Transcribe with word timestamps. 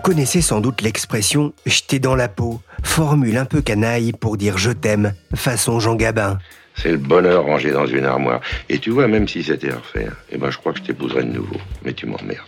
Vous 0.00 0.12
connaissez 0.12 0.40
sans 0.40 0.62
doute 0.62 0.80
l'expression 0.80 1.52
jeter 1.66 1.98
dans 1.98 2.14
la 2.14 2.30
peau, 2.30 2.62
formule 2.82 3.36
un 3.36 3.44
peu 3.44 3.60
canaille 3.60 4.12
pour 4.12 4.38
dire 4.38 4.56
je 4.56 4.70
t'aime, 4.70 5.12
façon 5.34 5.78
Jean 5.78 5.94
Gabin. 5.94 6.38
C'est 6.74 6.92
le 6.92 6.96
bonheur 6.96 7.44
rangé 7.44 7.70
dans 7.70 7.84
une 7.84 8.06
armoire. 8.06 8.40
Et 8.70 8.78
tu 8.78 8.88
vois, 8.88 9.08
même 9.08 9.28
si 9.28 9.42
c'était 9.42 9.70
à 9.70 9.76
refaire, 9.76 10.16
eh 10.30 10.38
ben, 10.38 10.50
je 10.50 10.56
crois 10.56 10.72
que 10.72 10.78
je 10.78 10.84
t'épouserais 10.84 11.24
de 11.24 11.32
nouveau. 11.32 11.58
Mais 11.84 11.92
tu 11.92 12.06
m'emmerdes. 12.06 12.40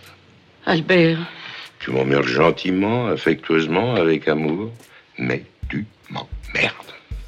Albert. 0.65 1.19
Tu 1.79 1.91
m'emmerdes 1.91 2.25
gentiment, 2.25 3.09
affectueusement, 3.09 3.97
avec 3.97 4.29
amour. 4.29 4.71
Mais 5.19 5.45
tu 5.69 5.85
m'emmerdes. 6.09 6.75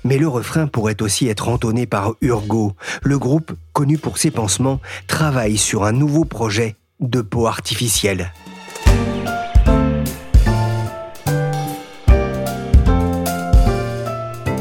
Mais 0.04 0.16
le 0.16 0.29
refrain 0.29 0.66
pourrait 0.66 1.02
aussi 1.02 1.29
être 1.29 1.51
entonné 1.51 1.84
par 1.84 2.15
Urgo. 2.23 2.73
Le 3.02 3.18
groupe, 3.18 3.52
connu 3.74 3.98
pour 3.98 4.16
ses 4.16 4.30
pansements, 4.30 4.80
travaille 5.06 5.59
sur 5.59 5.84
un 5.84 5.93
nouveau 5.93 6.24
projet 6.24 6.77
de 7.01 7.20
peau 7.20 7.46
artificielle. 7.46 8.32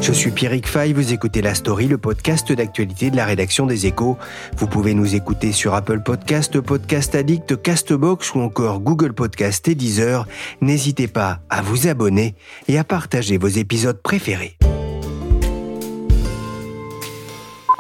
Je 0.03 0.11
suis 0.11 0.31
Pierrick 0.31 0.67
Fay, 0.67 0.91
vous 0.91 1.13
écoutez 1.13 1.41
La 1.41 1.55
Story, 1.55 1.87
le 1.87 1.97
podcast 1.97 2.51
d'actualité 2.51 3.09
de 3.09 3.15
la 3.15 3.23
rédaction 3.23 3.65
des 3.65 3.85
Échos. 3.85 4.17
Vous 4.57 4.67
pouvez 4.67 4.93
nous 4.93 5.15
écouter 5.15 5.53
sur 5.53 5.73
Apple 5.73 6.01
Podcast, 6.01 6.59
Podcast 6.59 7.15
Addict, 7.15 7.61
Castbox 7.61 8.35
ou 8.35 8.41
encore 8.41 8.81
Google 8.81 9.13
Podcast 9.13 9.65
et 9.69 9.75
Deezer. 9.75 10.27
N'hésitez 10.59 11.07
pas 11.07 11.39
à 11.49 11.61
vous 11.61 11.87
abonner 11.87 12.35
et 12.67 12.77
à 12.77 12.83
partager 12.83 13.37
vos 13.37 13.47
épisodes 13.47 14.01
préférés. 14.01 14.57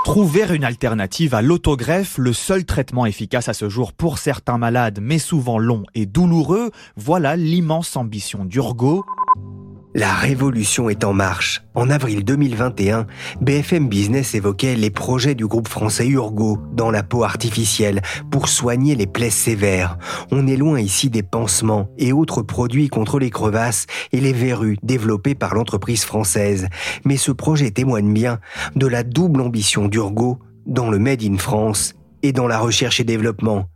Trouver 0.05 0.45
une 0.55 0.63
alternative 0.63 1.35
à 1.35 1.41
l'autogreffe, 1.41 2.17
le 2.17 2.31
seul 2.31 2.63
traitement 2.63 3.05
efficace 3.05 3.49
à 3.49 3.53
ce 3.53 3.67
jour 3.67 3.91
pour 3.91 4.17
certains 4.17 4.57
malades, 4.57 4.99
mais 5.01 5.19
souvent 5.19 5.59
long 5.59 5.83
et 5.93 6.05
douloureux, 6.05 6.71
voilà 6.95 7.35
l'immense 7.35 7.97
ambition 7.97 8.45
d'Urgo. 8.45 9.03
La 9.95 10.11
révolution 10.11 10.89
est 10.89 11.03
en 11.03 11.13
marche. 11.13 11.61
En 11.75 11.91
avril 11.91 12.23
2021, 12.23 13.05
BFM 13.41 13.89
Business 13.89 14.33
évoquait 14.33 14.73
les 14.75 14.89
projets 14.89 15.35
du 15.35 15.45
groupe 15.45 15.67
français 15.67 16.07
Urgo 16.07 16.57
dans 16.71 16.89
la 16.89 17.03
peau 17.03 17.23
artificielle 17.23 18.01
pour 18.31 18.47
soigner 18.47 18.95
les 18.95 19.05
plaies 19.05 19.29
sévères. 19.29 19.99
On 20.31 20.47
est 20.47 20.57
loin 20.57 20.79
ici 20.79 21.11
des 21.11 21.21
pansements 21.21 21.89
et 21.99 22.11
autres 22.11 22.41
produits 22.41 22.89
contre 22.89 23.19
les 23.19 23.29
crevasses 23.29 23.85
et 24.11 24.19
les 24.19 24.33
verrues 24.33 24.77
développés 24.81 25.35
par 25.35 25.53
l'entreprise 25.53 26.05
française. 26.05 26.69
Mais 27.05 27.17
ce 27.17 27.31
projet 27.31 27.69
témoigne 27.69 28.11
bien 28.11 28.39
de 28.75 28.87
la 28.87 29.03
double 29.03 29.41
ambition 29.41 29.87
d'Urgo 29.87 30.39
dans 30.65 30.89
le 30.89 30.97
Made 30.97 31.21
in 31.21 31.37
France 31.37 31.93
et 32.23 32.31
dans 32.31 32.47
la 32.47 32.57
recherche 32.57 32.99
et 32.99 33.03
développement. 33.03 33.67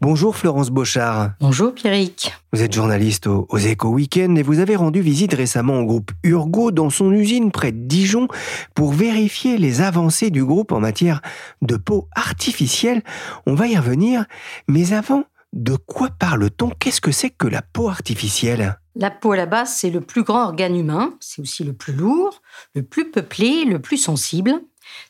Bonjour 0.00 0.36
Florence 0.36 0.70
Beauchard. 0.70 1.32
Bonjour 1.40 1.74
Pierrick. 1.74 2.32
Vous 2.52 2.62
êtes 2.62 2.72
journaliste 2.72 3.26
aux, 3.26 3.46
aux 3.48 3.58
Éco 3.58 3.88
Weekend 3.88 4.38
et 4.38 4.42
vous 4.42 4.60
avez 4.60 4.76
rendu 4.76 5.00
visite 5.00 5.34
récemment 5.34 5.80
au 5.80 5.84
groupe 5.84 6.12
Urgo 6.22 6.70
dans 6.70 6.90
son 6.90 7.12
usine 7.12 7.50
près 7.50 7.72
de 7.72 7.86
Dijon 7.86 8.28
pour 8.74 8.92
vérifier 8.92 9.58
les 9.58 9.80
avancées 9.80 10.30
du 10.30 10.44
groupe 10.44 10.72
en 10.72 10.80
matière 10.80 11.20
de 11.62 11.76
peau 11.76 12.08
artificielle. 12.14 13.02
On 13.46 13.54
va 13.54 13.66
y 13.66 13.76
revenir, 13.76 14.24
mais 14.68 14.92
avant, 14.92 15.24
de 15.52 15.76
quoi 15.76 16.10
parle-t-on? 16.10 16.70
Qu'est-ce 16.70 17.00
que 17.00 17.12
c'est 17.12 17.30
que 17.30 17.46
la 17.46 17.62
peau 17.62 17.88
artificielle? 17.88 18.78
La 18.96 19.10
peau 19.10 19.32
à 19.32 19.36
la 19.36 19.46
base, 19.46 19.74
c'est 19.74 19.90
le 19.90 20.00
plus 20.00 20.22
grand 20.22 20.44
organe 20.44 20.76
humain, 20.76 21.14
c'est 21.18 21.42
aussi 21.42 21.64
le 21.64 21.72
plus 21.72 21.92
lourd, 21.92 22.42
le 22.74 22.82
plus 22.82 23.10
peuplé, 23.10 23.64
le 23.64 23.80
plus 23.80 23.96
sensible. 23.96 24.52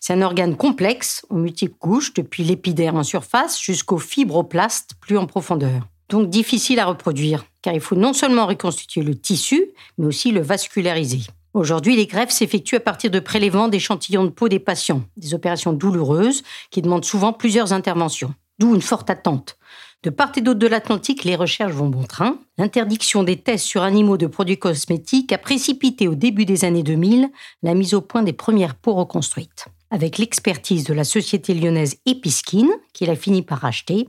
C'est 0.00 0.12
un 0.12 0.22
organe 0.22 0.56
complexe, 0.56 1.25
aux 1.31 1.37
multiples 1.37 1.77
couches, 1.78 2.15
depuis 2.15 2.45
l'épiderme 2.45 2.99
en 2.99 3.03
surface 3.03 3.61
jusqu'aux 3.61 3.99
fibroblastes 3.99 4.93
plus 5.00 5.19
en 5.19 5.27
profondeur. 5.27 5.89
Donc 6.09 6.28
difficile 6.28 6.78
à 6.81 6.87
reproduire, 6.87 7.45
car 7.62 7.75
il 7.75 7.81
faut 7.81 7.97
non 7.97 8.12
seulement 8.12 8.47
reconstituer 8.47 9.03
le 9.03 9.15
tissu, 9.15 9.71
mais 9.99 10.06
aussi 10.06 10.31
le 10.31 10.43
vasculariser. 10.43 11.22
Aujourd'hui, 11.55 11.95
les 11.95 12.06
greffes 12.06 12.31
s'effectuent 12.31 12.77
à 12.77 12.81
partir 12.81 13.11
de 13.11 13.21
prélèvements 13.21 13.69
d'échantillons 13.69 14.25
de 14.25 14.31
peau 14.31 14.49
des 14.49 14.59
patients, 14.59 15.03
des 15.17 15.34
opérations 15.34 15.72
douloureuses 15.72 16.43
qui 16.71 16.83
demandent 16.83 17.05
souvent 17.05 17.33
plusieurs 17.33 17.72
interventions, 17.72 18.34
d'où 18.59 18.75
une 18.75 18.83
forte 18.83 19.09
attente. 19.09 19.56
De 20.03 20.11
part 20.11 20.33
et 20.37 20.43
d'autre 20.43 20.59
de 20.59 20.66
l'Atlantique, 20.66 21.25
les 21.25 21.37
recherches 21.37 21.72
vont 21.72 21.89
bon 21.89 22.03
train. 22.03 22.37
L'interdiction 22.59 23.22
des 23.22 23.37
tests 23.37 23.65
sur 23.65 23.83
animaux 23.83 24.19
de 24.19 24.27
produits 24.27 24.59
cosmétiques 24.59 25.33
a 25.33 25.39
précipité 25.39 26.09
au 26.09 26.15
début 26.15 26.45
des 26.45 26.66
années 26.66 26.83
2000 26.83 27.31
la 27.62 27.75
mise 27.75 27.95
au 27.95 28.03
point 28.03 28.22
des 28.22 28.34
premières 28.34 28.75
peaux 28.75 28.95
reconstruites. 28.95 29.66
Avec 29.91 30.19
l'expertise 30.19 30.84
de 30.84 30.95
la 30.95 31.05
société 31.05 31.55
lyonnaise 31.55 31.97
Episkin, 32.06 32.67
qu'il 32.93 33.11
a 33.11 33.17
fini 33.17 33.43
par 33.43 33.65
acheter, 33.65 34.09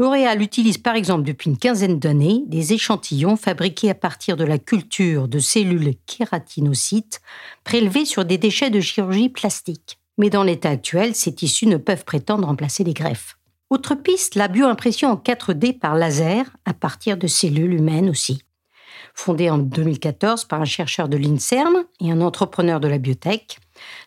L'Oréal 0.00 0.40
utilise 0.40 0.78
par 0.78 0.94
exemple 0.94 1.24
depuis 1.24 1.50
une 1.50 1.58
quinzaine 1.58 1.98
d'années 1.98 2.42
des 2.46 2.72
échantillons 2.72 3.36
fabriqués 3.36 3.90
à 3.90 3.94
partir 3.94 4.38
de 4.38 4.44
la 4.44 4.58
culture 4.58 5.28
de 5.28 5.38
cellules 5.38 5.92
kératinocytes 6.06 7.20
prélevées 7.64 8.06
sur 8.06 8.24
des 8.24 8.38
déchets 8.38 8.70
de 8.70 8.80
chirurgie 8.80 9.28
plastique. 9.28 9.98
Mais 10.16 10.30
dans 10.30 10.42
l'état 10.42 10.70
actuel, 10.70 11.14
ces 11.14 11.34
tissus 11.34 11.66
ne 11.66 11.76
peuvent 11.76 12.06
prétendre 12.06 12.46
remplacer 12.46 12.82
les 12.82 12.94
greffes. 12.94 13.36
Autre 13.68 13.94
piste, 13.94 14.36
la 14.36 14.48
bioimpression 14.48 15.10
en 15.10 15.16
4D 15.16 15.78
par 15.78 15.94
laser 15.94 16.46
à 16.64 16.72
partir 16.72 17.18
de 17.18 17.26
cellules 17.26 17.74
humaines 17.74 18.08
aussi. 18.08 18.42
Fondée 19.12 19.50
en 19.50 19.58
2014 19.58 20.46
par 20.46 20.62
un 20.62 20.64
chercheur 20.64 21.10
de 21.10 21.18
l'INSERM 21.18 21.84
et 22.00 22.10
un 22.10 22.22
entrepreneur 22.22 22.80
de 22.80 22.88
la 22.88 22.96
biotech, 22.96 23.58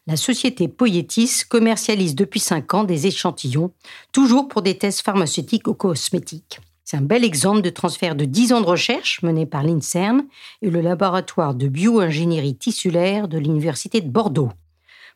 la 0.08 0.16
société 0.16 0.68
Poietis 0.68 1.44
commercialise 1.48 2.16
depuis 2.16 2.40
5 2.40 2.74
ans 2.74 2.84
des 2.84 3.08
échantillons, 3.08 3.72
toujours 4.12 4.48
pour 4.48 4.62
des 4.62 4.78
tests 4.78 5.02
pharmaceutiques 5.02 5.68
ou 5.68 5.74
cosmétiques. 5.74 6.60
C'est 6.84 6.98
un 6.98 7.02
bel 7.02 7.24
exemple 7.24 7.62
de 7.62 7.70
transfert 7.70 8.16
de 8.16 8.26
10 8.26 8.54
ans 8.54 8.62
de 8.62 8.66
recherche 8.66 9.22
mené 9.24 9.46
par 9.46 9.64
l'INSERM 9.64 10.24
et 10.62 10.70
le 10.70 10.82
laboratoire 10.82 11.56
de 11.56 11.68
bioingénierie 11.68 12.56
tissulaire 12.56 13.28
de 13.28 13.38
l'Université 13.38 14.02
de 14.02 14.10
Bordeaux. 14.10 14.52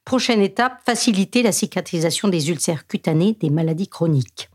Prochaine 0.05 0.41
étape, 0.41 0.79
faciliter 0.85 1.43
la 1.43 1.51
cicatrisation 1.51 2.29
des 2.29 2.49
ulcères 2.49 2.87
cutanés 2.87 3.35
des 3.41 3.49
maladies 3.49 3.89
chroniques. 3.89 4.49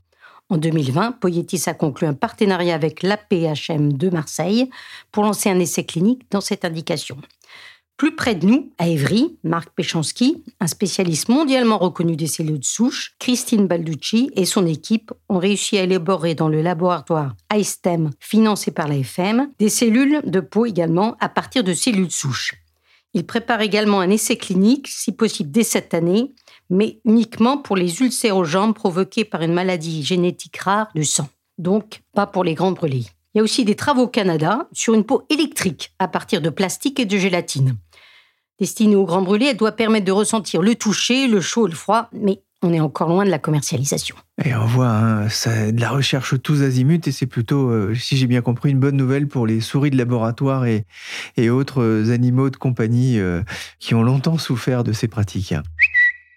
En 0.49 0.57
2020, 0.57 1.13
Poietis 1.13 1.63
a 1.67 1.75
conclu 1.75 2.07
un 2.07 2.15
partenariat 2.15 2.75
avec 2.75 3.03
l'APHM 3.03 3.93
de 3.93 4.11
Marseille 4.11 4.69
pour 5.11 5.25
lancer 5.25 5.49
un 5.51 5.59
essai 5.59 5.85
clinique 5.85 6.23
dans 6.31 6.41
cette 6.41 6.65
indication. 6.65 7.17
Plus 7.97 8.17
près 8.17 8.35
de 8.35 8.47
nous, 8.47 8.73
à 8.79 8.89
Évry, 8.89 9.37
Marc 9.45 9.71
Péchanski, 9.77 10.43
un 10.59 10.67
spécialiste 10.67 11.29
mondialement 11.29 11.79
reconnu 11.79 12.17
des 12.17 12.27
cellules 12.27 12.59
de 12.59 12.65
souche, 12.65 13.15
Christine 13.21 13.69
Balducci 13.69 14.31
et 14.35 14.45
son 14.45 14.67
équipe 14.67 15.13
ont 15.29 15.39
réussi 15.39 15.79
à 15.79 15.83
élaborer 15.83 16.35
dans 16.35 16.49
le 16.49 16.63
laboratoire 16.63 17.35
iStem, 17.55 18.11
financé 18.19 18.73
par 18.73 18.89
l'AFM, 18.89 19.51
des 19.59 19.69
cellules 19.69 20.21
de 20.25 20.41
peau 20.41 20.67
également 20.67 21.17
à 21.21 21.29
partir 21.29 21.63
de 21.63 21.75
cellules 21.75 22.11
souches. 22.11 22.55
Il 23.15 23.27
prépare 23.27 23.61
également 23.61 24.01
un 24.01 24.11
essai 24.11 24.37
clinique, 24.37 24.89
si 24.89 25.13
possible 25.13 25.51
dès 25.51 25.65
cette 25.65 25.93
année, 25.93 26.33
mais 26.71 26.99
uniquement 27.05 27.59
pour 27.59 27.77
les 27.77 28.01
ulcères 28.01 28.37
aux 28.37 28.45
jambes 28.45 28.75
provoqués 28.75 29.25
par 29.25 29.43
une 29.43 29.53
maladie 29.53 30.03
génétique 30.03 30.57
rare 30.57 30.89
du 30.95 31.05
sang. 31.05 31.29
Donc, 31.59 32.01
pas 32.15 32.27
pour 32.27 32.43
les 32.43 32.55
grands 32.55 32.73
brûlés. 32.73 33.05
Il 33.35 33.39
y 33.39 33.41
a 33.41 33.45
aussi 33.45 33.65
des 33.65 33.77
travaux 33.77 34.03
au 34.03 34.09
Canada 34.09 34.69
sur 34.73 34.95
une 34.95 35.05
peau 35.05 35.25
électrique 35.31 35.95
à 35.99 36.09
partir 36.09 36.43
de 36.43 36.51
plastique 36.51 37.01
et 37.01 37.07
de 37.07 37.17
gélatine. 37.17 37.77
Destinée 38.59 38.97
aux 38.97 39.07
grands 39.07 39.23
brûlés, 39.23 39.47
elle 39.47 39.57
doit 39.57 39.73
permettre 39.73 40.05
de 40.05 40.13
ressentir 40.13 40.63
le 40.63 40.75
toucher, 40.75 41.27
le 41.27 41.41
chaud 41.41 41.67
et 41.67 41.71
le 41.71 41.77
froid, 41.77 42.09
mais 42.13 42.43
on 42.63 42.73
est 42.73 42.81
encore 42.81 43.09
loin 43.09 43.25
de 43.25 43.31
la 43.31 43.39
commercialisation. 43.39 44.15
Et 44.45 44.55
on 44.55 44.67
voit 44.67 44.89
hein, 44.89 45.27
de 45.27 45.81
la 45.81 45.91
recherche 45.91 46.41
tous 46.43 46.63
azimuts 46.63 47.01
et 47.07 47.13
c'est 47.13 47.27
plutôt, 47.27 47.71
euh, 47.71 47.95
si 47.95 48.17
j'ai 48.17 48.27
bien 48.27 48.41
compris, 48.41 48.71
une 48.71 48.79
bonne 48.79 48.97
nouvelle 48.97 49.27
pour 49.27 49.47
les 49.47 49.61
souris 49.61 49.91
de 49.91 49.97
laboratoire 49.97 50.65
et, 50.67 50.85
et 51.37 51.51
autres 51.51 51.83
euh, 51.83 52.13
animaux 52.13 52.51
de 52.51 52.57
compagnie 52.57 53.19
euh, 53.19 53.43
qui 53.81 53.95
ont 53.95 54.03
longtemps 54.03 54.39
souffert 54.39 54.85
de 54.85 54.93
ces 54.93 55.09
pratiques. 55.09 55.55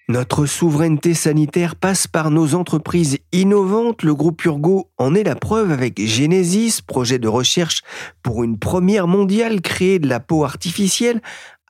Notre 0.07 0.45
souveraineté 0.45 1.15
sanitaire 1.15 1.75
passe 1.75 2.05
par 2.05 2.29
nos 2.29 2.53
entreprises 2.53 3.17
innovantes. 3.31 4.03
Le 4.03 4.13
groupe 4.13 4.45
Urgo 4.45 4.91
en 4.99 5.15
est 5.15 5.23
la 5.23 5.33
preuve 5.33 5.71
avec 5.71 5.99
Genesis, 5.99 6.81
projet 6.85 7.17
de 7.17 7.27
recherche 7.27 7.81
pour 8.21 8.43
une 8.43 8.59
première 8.59 9.07
mondiale 9.07 9.61
créée 9.61 9.97
de 9.97 10.07
la 10.07 10.19
peau 10.19 10.43
artificielle 10.43 11.21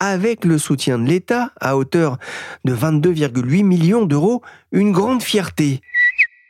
avec 0.01 0.43
le 0.43 0.57
soutien 0.57 0.99
de 0.99 1.05
l'État 1.05 1.51
à 1.61 1.77
hauteur 1.77 2.17
de 2.65 2.75
22,8 2.75 3.63
millions 3.63 4.05
d'euros. 4.05 4.41
Une 4.73 4.91
grande 4.91 5.23
fierté. 5.23 5.79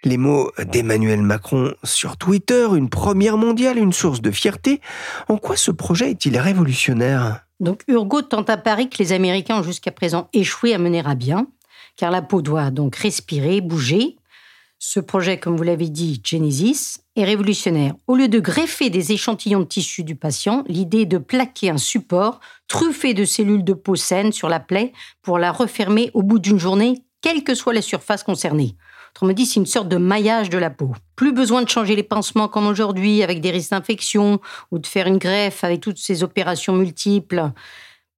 Les 0.04 0.18
mots 0.18 0.52
d'Emmanuel 0.72 1.22
Macron 1.22 1.72
sur 1.84 2.18
Twitter, 2.18 2.68
une 2.76 2.90
première 2.90 3.38
mondiale, 3.38 3.78
une 3.78 3.94
source 3.94 4.22
de 4.22 4.32
fierté. 4.32 4.82
En 5.28 5.38
quoi 5.38 5.56
ce 5.56 5.70
projet 5.70 6.10
est-il 6.10 6.36
révolutionnaire? 6.40 7.42
Donc 7.60 7.84
Urgo 7.88 8.24
tente 8.24 8.50
à 8.50 8.58
Paris 8.58 8.90
que 8.90 8.98
les 8.98 9.14
Américains 9.14 9.60
ont 9.60 9.64
jusqu'à 9.64 9.92
présent 9.92 10.30
échoué 10.34 10.74
à 10.74 10.80
mener 10.80 11.04
à 11.06 11.16
bien, 11.16 11.48
car 11.98 12.12
la 12.12 12.22
peau 12.22 12.42
doit 12.42 12.72
donc 12.72 12.96
respirer, 12.96 13.62
bouger. 13.62 14.18
Ce 14.78 15.00
projet, 15.00 15.40
comme 15.40 15.56
vous 15.56 15.64
l'avez 15.64 15.90
dit, 15.90 16.22
Genesis, 16.24 17.00
est 17.16 17.24
révolutionnaire. 17.24 17.96
Au 18.08 18.16
lieu 18.16 18.28
de 18.28 18.40
greffer 18.40 18.90
des 18.90 19.14
échantillons 19.14 19.62
de 19.62 19.66
tissu 19.66 20.04
du 20.04 20.16
patient, 20.16 20.64
l'idée 20.68 21.02
est 21.02 21.06
de 21.06 21.18
plaquer 21.18 21.70
un 21.70 21.78
support 21.78 22.40
truffé 22.68 23.14
de 23.14 23.26
cellules 23.26 23.64
de 23.64 23.74
peau 23.74 23.96
saine 23.96 24.32
sur 24.32 24.50
la 24.50 24.60
plaie 24.60 24.92
pour 25.22 25.40
la 25.40 25.52
refermer 25.52 26.12
au 26.14 26.24
bout 26.24 26.40
d'une 26.40 26.60
journée, 26.60 27.04
quelle 27.22 27.44
que 27.44 27.56
soit 27.56 27.74
la 27.74 27.82
surface 27.82 28.24
concernée. 28.24 28.76
Autrement 29.16 29.32
dit, 29.32 29.46
c'est 29.46 29.62
une 29.62 29.66
sorte 29.66 29.88
de 29.88 29.96
maillage 29.96 30.50
de 30.50 30.58
la 30.58 30.70
peau. 30.70 30.92
Plus 31.16 31.32
besoin 31.32 31.64
de 31.64 31.70
changer 31.70 31.96
les 31.96 32.04
pansements 32.04 32.50
comme 32.50 32.68
aujourd'hui 32.68 33.24
avec 33.24 33.40
des 33.40 33.50
risques 33.50 33.72
d'infection 33.72 34.42
ou 34.72 34.78
de 34.78 34.86
faire 34.86 35.08
une 35.08 35.20
greffe 35.20 35.64
avec 35.64 35.80
toutes 35.80 35.98
ces 35.98 36.22
opérations 36.22 36.74
multiples. 36.74 37.52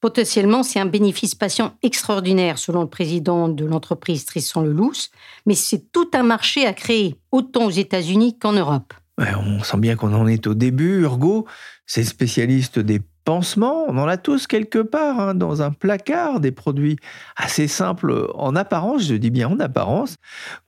Potentiellement, 0.08 0.64
c'est 0.64 0.80
un 0.80 0.86
bénéfice 0.86 1.36
patient 1.36 1.74
extraordinaire 1.84 2.60
selon 2.60 2.80
le 2.80 2.88
président 2.88 3.50
de 3.50 3.66
l'entreprise 3.66 4.24
Tristan 4.24 4.62
Lelouch, 4.62 5.10
mais 5.46 5.54
c'est 5.54 5.92
tout 5.92 6.10
un 6.14 6.24
marché 6.24 6.66
à 6.66 6.72
créer, 6.72 7.18
autant 7.34 7.66
aux 7.66 7.72
États-Unis 7.72 8.40
qu'en 8.40 8.54
Europe. 8.54 8.94
on 9.18 9.62
sent 9.64 9.76
bien 9.80 9.98
qu'on 9.98 10.14
en 10.14 10.26
est 10.26 10.48
au 10.48 10.54
début. 10.54 11.02
Urgo, 11.02 11.46
c'est 11.86 12.06
spécialiste 12.06 12.80
des 12.80 13.02
pansements. 13.26 13.84
On 13.90 13.98
en 13.98 14.08
a 14.08 14.16
tous 14.16 14.48
quelque 14.48 14.80
part 14.80 15.20
hein, 15.20 15.36
dans 15.36 15.62
un 15.62 15.72
placard, 15.72 16.40
des 16.40 16.54
produits 16.54 16.96
assez 17.36 17.68
simples 17.68 18.30
en 18.34 18.56
apparence, 18.56 19.04
je 19.04 19.16
dis 19.16 19.30
bien 19.30 19.50
en 19.50 19.60
apparence. 19.60 20.16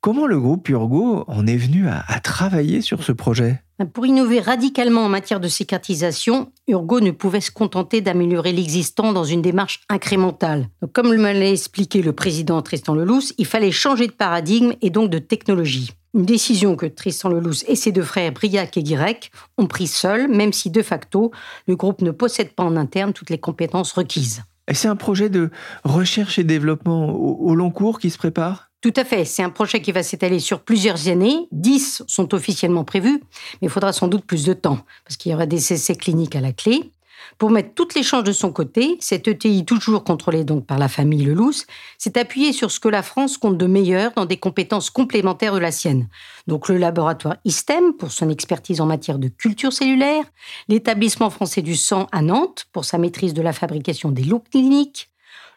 Comment 0.01 0.27
le 0.27 0.37
groupe 0.37 0.67
Urgo 0.67 1.23
en 1.29 1.47
est 1.47 1.55
venu 1.55 1.87
à, 1.87 2.19
travailler 2.19 2.81
sur 2.81 3.03
ce 3.03 3.13
projet? 3.13 3.63
Pour 3.85 4.05
innover 4.05 4.39
radicalement 4.39 5.05
en 5.05 5.09
matière 5.09 5.39
de 5.39 5.47
cicatrisation, 5.47 6.51
Urgo 6.67 6.99
ne 6.99 7.11
pouvait 7.11 7.41
se 7.41 7.51
contenter 7.51 8.01
d'améliorer 8.01 8.51
l'existant 8.51 9.13
dans 9.13 9.23
une 9.23 9.41
démarche 9.41 9.81
incrémentale. 9.89 10.67
comme 10.93 11.09
me 11.09 11.33
l'a 11.33 11.49
expliqué 11.49 12.01
le 12.01 12.13
président 12.13 12.61
Tristan 12.61 12.93
Lelouch, 12.93 13.33
il 13.37 13.45
fallait 13.45 13.71
changer 13.71 14.07
de 14.07 14.11
paradigme 14.11 14.73
et 14.81 14.89
donc 14.89 15.09
de 15.09 15.19
technologie. 15.19 15.91
Une 16.15 16.25
décision 16.25 16.75
que 16.75 16.87
Tristan 16.87 17.29
Lelouch 17.29 17.63
et 17.67 17.75
ses 17.75 17.91
deux 17.91 18.03
frères 18.03 18.31
Briac 18.31 18.75
et 18.77 18.83
Guirec 18.83 19.31
ont 19.57 19.67
pris 19.67 19.87
seuls, 19.87 20.27
même 20.27 20.53
si 20.53 20.71
de 20.71 20.81
facto, 20.81 21.31
le 21.67 21.75
groupe 21.75 22.01
ne 22.01 22.11
possède 22.11 22.53
pas 22.53 22.63
en 22.63 22.75
interne 22.75 23.13
toutes 23.13 23.29
les 23.29 23.37
compétences 23.37 23.91
requises. 23.91 24.41
C'est 24.71 24.87
un 24.87 24.95
projet 24.95 25.29
de 25.29 25.49
recherche 25.83 26.39
et 26.39 26.43
développement 26.43 27.11
au, 27.11 27.55
long 27.55 27.71
cours 27.71 27.99
qui 27.99 28.09
se 28.09 28.17
prépare? 28.17 28.68
Tout 28.81 28.93
à 28.95 29.03
fait. 29.03 29.25
C'est 29.25 29.43
un 29.43 29.49
projet 29.49 29.81
qui 29.81 29.91
va 29.91 30.03
s'étaler 30.03 30.39
sur 30.39 30.61
plusieurs 30.61 31.09
années. 31.09 31.47
Dix 31.51 32.01
sont 32.07 32.33
officiellement 32.33 32.85
prévus, 32.85 33.21
mais 33.61 33.67
il 33.67 33.69
faudra 33.69 33.91
sans 33.91 34.07
doute 34.07 34.25
plus 34.25 34.45
de 34.45 34.53
temps, 34.53 34.79
parce 35.03 35.17
qu'il 35.17 35.31
y 35.31 35.35
aura 35.35 35.45
des 35.45 35.73
essais 35.73 35.95
cliniques 35.95 36.35
à 36.35 36.41
la 36.41 36.53
clé. 36.53 36.91
Pour 37.37 37.49
mettre 37.49 37.73
toutes 37.75 37.95
les 37.95 38.03
chances 38.03 38.23
de 38.23 38.31
son 38.31 38.53
côté, 38.53 38.97
cette 39.01 39.27
ETI, 39.27 39.65
toujours 39.65 40.05
contrôlée 40.05 40.45
donc 40.45 40.65
par 40.65 40.77
la 40.77 40.87
famille 40.87 41.23
Lelouch, 41.23 41.65
s'est 41.97 42.17
appuyée 42.17 42.53
sur 42.53 42.71
ce 42.71 42.79
que 42.79 42.87
la 42.87 43.03
France 43.03 43.37
compte 43.37 43.57
de 43.57 43.67
meilleur 43.67 44.13
dans 44.15 44.25
des 44.25 44.37
compétences 44.37 44.89
complémentaires 44.89 45.53
de 45.53 45.59
la 45.59 45.71
sienne. 45.71 46.07
Donc 46.47 46.69
le 46.69 46.77
laboratoire 46.77 47.35
ISTEM 47.43 47.93
pour 47.93 48.11
son 48.11 48.29
expertise 48.29 48.79
en 48.79 48.85
matière 48.85 49.19
de 49.19 49.27
culture 49.27 49.73
cellulaire, 49.73 50.23
l'établissement 50.69 51.29
français 51.29 51.61
du 51.61 51.75
sang 51.75 52.07
à 52.13 52.21
Nantes 52.21 52.67
pour 52.71 52.85
sa 52.85 52.97
maîtrise 52.97 53.33
de 53.33 53.41
la 53.41 53.53
fabrication 53.53 54.11
des 54.11 54.23
lots 54.23 54.43
cliniques, 54.51 55.09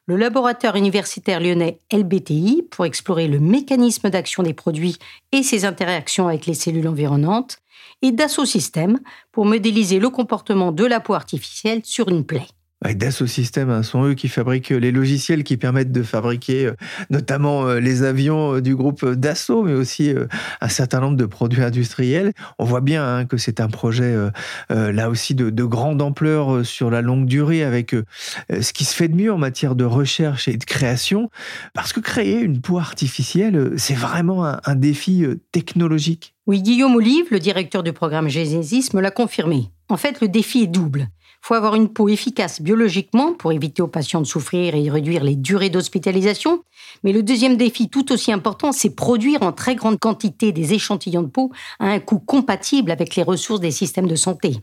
le 0.07 0.17
laboratoire 0.17 0.77
universitaire 0.77 1.41
lyonnais 1.41 1.79
LBTI 1.93 2.65
pour 2.71 2.85
explorer 2.85 3.29
le 3.29 3.39
mécanisme 3.39 4.11
d'action 4.11 4.43
des 4.43 4.55
produits 4.55 4.99
et 5.31 5.43
ses 5.43 5.65
interactions 5.65 6.29
avec 6.29 6.47
les 6.47 6.55
cellules 6.55 6.89
environnantes, 6.89 7.59
et 8.03 8.11
Dassault 8.11 8.47
Systèmes 8.47 8.99
pour 9.31 9.47
modéliser 9.47 9.99
le 9.99 10.11
comportement 10.11 10.73
de 10.73 10.85
la 10.85 11.01
peau 11.01 11.15
artificielle 11.15 11.83
sur 11.85 12.09
une 12.09 12.25
plaie. 12.25 12.49
Dassault 12.91 13.27
Systèmes 13.27 13.71
hein, 13.71 13.83
sont 13.83 14.05
eux 14.05 14.15
qui 14.15 14.29
fabriquent 14.29 14.71
les 14.71 14.91
logiciels 14.91 15.45
qui 15.45 15.57
permettent 15.57 15.93
de 15.93 16.03
fabriquer 16.03 16.67
euh, 16.67 16.77
notamment 17.11 17.67
euh, 17.67 17.81
les 17.81 18.03
avions 18.03 18.57
euh, 18.57 18.61
du 18.61 18.75
groupe 18.75 19.05
Dassault, 19.05 19.63
mais 19.63 19.75
aussi 19.75 20.13
un 20.61 20.69
certain 20.69 21.01
nombre 21.01 21.17
de 21.17 21.27
produits 21.27 21.63
industriels. 21.63 22.33
On 22.59 22.65
voit 22.65 22.81
bien 22.81 23.07
hein, 23.07 23.25
que 23.25 23.37
c'est 23.37 23.61
un 23.61 23.69
projet 23.69 24.15
là 24.71 25.09
aussi 25.09 25.35
de, 25.35 25.51
de, 25.51 25.65
grande 25.65 26.03
ampleur 26.03 26.65
sur 26.65 26.91
la 26.91 27.03
longue 27.03 27.27
durée 27.27 27.63
avec 27.63 27.95
ce 28.51 28.73
qui 28.73 28.85
se 28.85 28.95
fait 28.95 29.09
de 29.09 29.15
mieux 29.15 29.33
en 29.33 29.39
matière 29.39 29.75
de 29.75 29.85
recherche 29.85 30.49
et 30.49 30.57
de 30.57 30.65
création, 30.65 31.31
parce 31.75 31.93
que 31.93 32.01
créer 32.01 32.41
une 32.41 32.61
peau 32.61 32.79
artificielle, 32.79 33.73
c'est 33.77 33.95
vraiment 33.95 34.45
un, 34.45 34.75
défi 34.75 35.25
technologique. 35.53 36.35
Oui, 36.47 36.63
Guillaume 36.63 36.97
Olive, 36.97 37.27
le 37.31 37.39
directeur 37.39 37.83
du 37.83 37.93
programme 37.93 38.29
Genesis, 38.29 38.91
me 38.95 39.01
l'a 39.01 39.11
confirmé. 39.11 39.71
En 39.89 39.97
fait, 39.97 40.21
le 40.21 40.29
défi 40.29 40.63
est 40.63 40.67
double 40.67 41.09
faut 41.43 41.55
avoir 41.55 41.75
une 41.75 41.89
peau 41.89 42.09
efficace 42.09 42.63
biologiquement 42.63 43.35
pour 43.35 43.53
éviter 43.53 43.83
aux 43.83 43.89
patients 43.89 44.21
de 44.21 44.27
souffrir 44.27 44.77
et 44.77 44.89
réduire 44.89 45.25
les 45.25 45.35
durées 45.35 45.71
d'hospitalisation. 45.71 46.63
Mais 47.03 47.13
le 47.13 47.25
deuxième 47.25 47.57
défi, 47.57 47.89
tout 47.89 48.13
aussi 48.13 48.33
important, 48.33 48.71
c'est 48.71 48.95
produire 48.95 49.43
en 49.43 49.53
très 49.53 49.75
grande 49.75 49.99
quantité 49.99 50.53
des 50.53 50.73
échantillons 50.73 51.23
de 51.23 51.29
peau 51.29 51.51
à 51.81 51.89
un 51.89 51.99
coût 51.99 52.21
compatible 52.21 52.93
avec 52.93 53.17
les 53.17 53.25
ressources 53.25 53.61
des 53.61 53.73
systèmes 53.73 54.07
de 54.07 54.15
santé. 54.15 54.57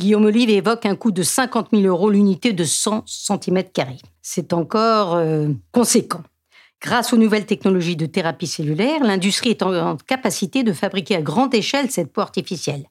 Guillaume 0.00 0.24
Olive 0.24 0.50
évoque 0.50 0.84
un 0.84 0.96
coût 0.96 1.12
de 1.12 1.22
50 1.22 1.68
000 1.72 1.84
euros 1.84 2.10
l'unité 2.10 2.52
de 2.52 2.64
100 2.64 3.04
cm. 3.06 3.62
C'est 4.20 4.52
encore 4.52 5.14
euh, 5.14 5.48
conséquent. 5.72 6.22
Grâce 6.82 7.12
aux 7.12 7.18
nouvelles 7.18 7.44
technologies 7.44 7.96
de 7.96 8.06
thérapie 8.06 8.46
cellulaire, 8.46 9.04
l'industrie 9.04 9.50
est 9.50 9.62
en 9.62 9.98
capacité 9.98 10.62
de 10.62 10.72
fabriquer 10.72 11.16
à 11.16 11.20
grande 11.20 11.54
échelle 11.54 11.90
cette 11.90 12.10
peau 12.10 12.22
artificielle. 12.22 12.86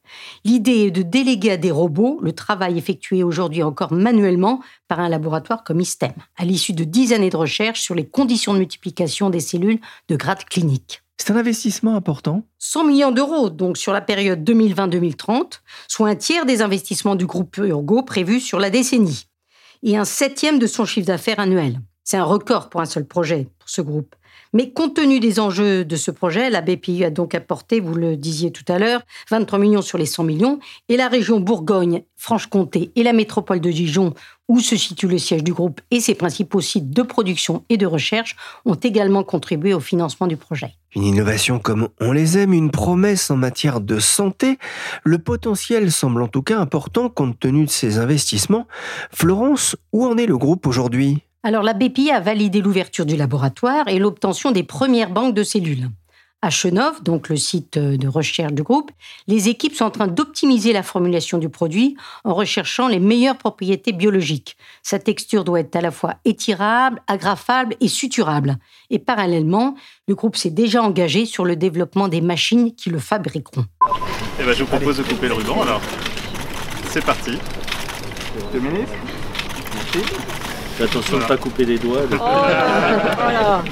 L'idée 0.46 0.86
est 0.86 0.92
de 0.92 1.02
déléguer 1.02 1.52
à 1.52 1.58
des 1.58 1.72
robots 1.72 2.20
le 2.22 2.34
travail 2.34 2.78
effectué 2.78 3.24
aujourd'hui 3.24 3.64
encore 3.64 3.92
manuellement 3.92 4.62
par 4.88 5.00
un 5.00 5.10
laboratoire 5.10 5.64
comme 5.64 5.82
ISTEM, 5.82 6.14
à 6.38 6.46
l'issue 6.46 6.74
de 6.74 6.84
dix 6.84 7.14
années 7.14 7.32
de 7.32 7.38
recherche 7.38 7.82
sur 7.82 7.96
les 7.96 8.06
conditions 8.06 8.54
de 8.54 8.60
multiplication 8.60 9.32
des 9.32 9.40
cellules 9.40 9.80
de 10.08 10.16
grade 10.16 10.46
clinique. 10.46 11.02
C'est 11.18 11.32
un 11.32 11.38
investissement 11.38 11.96
important 11.96 12.44
100 12.60 12.86
millions 12.86 13.12
d'euros, 13.12 13.50
donc 13.50 13.78
sur 13.78 13.92
la 13.92 14.02
période 14.02 14.48
2020-2030, 14.48 15.62
soit 15.88 16.10
un 16.10 16.16
tiers 16.16 16.46
des 16.46 16.62
investissements 16.62 17.16
du 17.16 17.26
groupe 17.26 17.58
Urgo 17.58 18.04
prévus 18.04 18.40
sur 18.40 18.60
la 18.60 18.70
décennie, 18.70 19.26
et 19.82 19.98
un 19.98 20.06
septième 20.06 20.60
de 20.60 20.68
son 20.68 20.86
chiffre 20.86 21.08
d'affaires 21.08 21.40
annuel. 21.40 21.80
C'est 22.12 22.18
un 22.18 22.24
record 22.24 22.70
pour 22.70 22.82
un 22.82 22.88
seul 22.88 23.06
projet, 23.06 23.50
pour 23.60 23.70
ce 23.70 23.84
groupe. 23.84 24.16
Mais 24.52 24.72
compte 24.72 24.96
tenu 24.96 25.20
des 25.20 25.40
enjeux 25.40 25.86
de 25.86 25.96
ce 25.96 26.10
projet, 26.10 26.50
la 26.50 26.62
BPI 26.62 27.04
a 27.04 27.12
donc 27.12 27.36
apporté, 27.36 27.80
vous 27.80 27.94
le 27.94 28.18
disiez 28.18 28.52
tout 28.52 28.64
à 28.68 28.80
l'heure, 28.80 29.04
23 29.30 29.60
millions 29.60 29.84
sur 29.84 30.00
les 30.00 30.08
100 30.08 30.24
millions, 30.24 30.58
et 30.88 30.98
la 30.98 31.08
région 31.08 31.40
Bourgogne, 31.40 32.02
Franche-Comté 32.18 32.90
et 32.96 33.04
la 33.04 33.14
métropole 33.14 33.60
de 33.60 33.70
Dijon, 33.70 34.16
où 34.48 34.60
se 34.60 34.76
situe 34.76 35.08
le 35.08 35.20
siège 35.20 35.44
du 35.44 35.54
groupe 35.54 35.82
et 35.92 36.00
ses 36.00 36.16
principaux 36.16 36.62
sites 36.62 36.90
de 36.90 37.04
production 37.04 37.64
et 37.70 37.78
de 37.78 37.86
recherche, 37.86 38.36
ont 38.66 38.74
également 38.74 39.24
contribué 39.24 39.76
au 39.76 39.80
financement 39.80 40.26
du 40.26 40.36
projet. 40.36 40.74
Une 40.96 41.04
innovation 41.04 41.60
comme 41.60 41.90
on 42.02 42.12
les 42.12 42.40
aime, 42.40 42.54
une 42.54 42.72
promesse 42.72 43.30
en 43.30 43.38
matière 43.38 43.82
de 43.82 44.00
santé. 44.00 44.58
Le 45.04 45.20
potentiel 45.20 45.92
semble 45.92 46.24
en 46.24 46.28
tout 46.28 46.42
cas 46.42 46.58
important 46.58 47.08
compte 47.08 47.40
tenu 47.40 47.66
de 47.66 47.70
ces 47.70 48.00
investissements. 48.00 48.66
Florence, 49.12 49.76
où 49.94 50.08
en 50.08 50.18
est 50.18 50.26
le 50.26 50.40
groupe 50.40 50.66
aujourd'hui? 50.66 51.22
Alors 51.44 51.64
la 51.64 51.74
BPI 51.74 52.12
a 52.12 52.20
validé 52.20 52.62
l'ouverture 52.62 53.06
du 53.06 53.16
laboratoire 53.16 53.88
et 53.88 54.00
l'obtention 54.00 54.52
des 54.52 54.64
premières 54.64 55.12
banques 55.12 55.34
de 55.34 55.44
cellules. 55.44 55.90
À 56.42 56.50
Chenov, 56.50 57.04
donc 57.04 57.28
le 57.28 57.36
site 57.36 57.78
de 57.78 58.08
recherche 58.08 58.54
du 58.54 58.64
groupe, 58.64 58.92
les 59.28 59.50
équipes 59.50 59.76
sont 59.76 59.84
en 59.84 59.92
train 59.92 60.08
d'optimiser 60.08 60.72
la 60.72 60.84
formulation 60.84 61.38
du 61.38 61.50
produit 61.50 61.98
en 62.24 62.34
recherchant 62.34 62.88
les 62.88 63.00
meilleures 63.00 63.38
propriétés 63.38 63.92
biologiques. 63.92 64.56
Sa 64.82 65.00
texture 65.00 65.44
doit 65.44 65.60
être 65.60 65.76
à 65.76 65.82
la 65.82 65.92
fois 65.92 66.16
étirable, 66.24 67.02
agrafable 67.08 67.76
et 67.82 67.90
suturable. 67.90 68.56
Et 68.90 69.00
parallèlement, 69.00 69.76
le 70.08 70.16
groupe 70.16 70.38
s'est 70.38 70.50
déjà 70.50 70.82
engagé 70.82 71.26
sur 71.26 71.44
le 71.44 71.58
développement 71.58 72.08
des 72.08 72.22
machines 72.22 72.74
qui 72.74 72.90
le 72.90 73.00
fabriqueront. 73.00 73.66
Eh 74.40 74.46
ben, 74.46 74.54
je 74.54 74.64
vous 74.64 74.70
propose 74.70 74.98
de 74.98 75.04
couper 75.04 75.28
le 75.28 75.34
ruban 75.34 75.62
alors. 75.62 75.82
C'est 76.90 77.04
parti. 77.04 77.38
Deux 78.54 78.62
minutes. 78.62 78.88
Merci. 79.74 80.39
Attention 80.82 81.18
de 81.18 81.24
ne 81.24 81.28
pas 81.28 81.38
couper 81.38 81.66
les 81.66 81.78
doigts. 81.78 82.04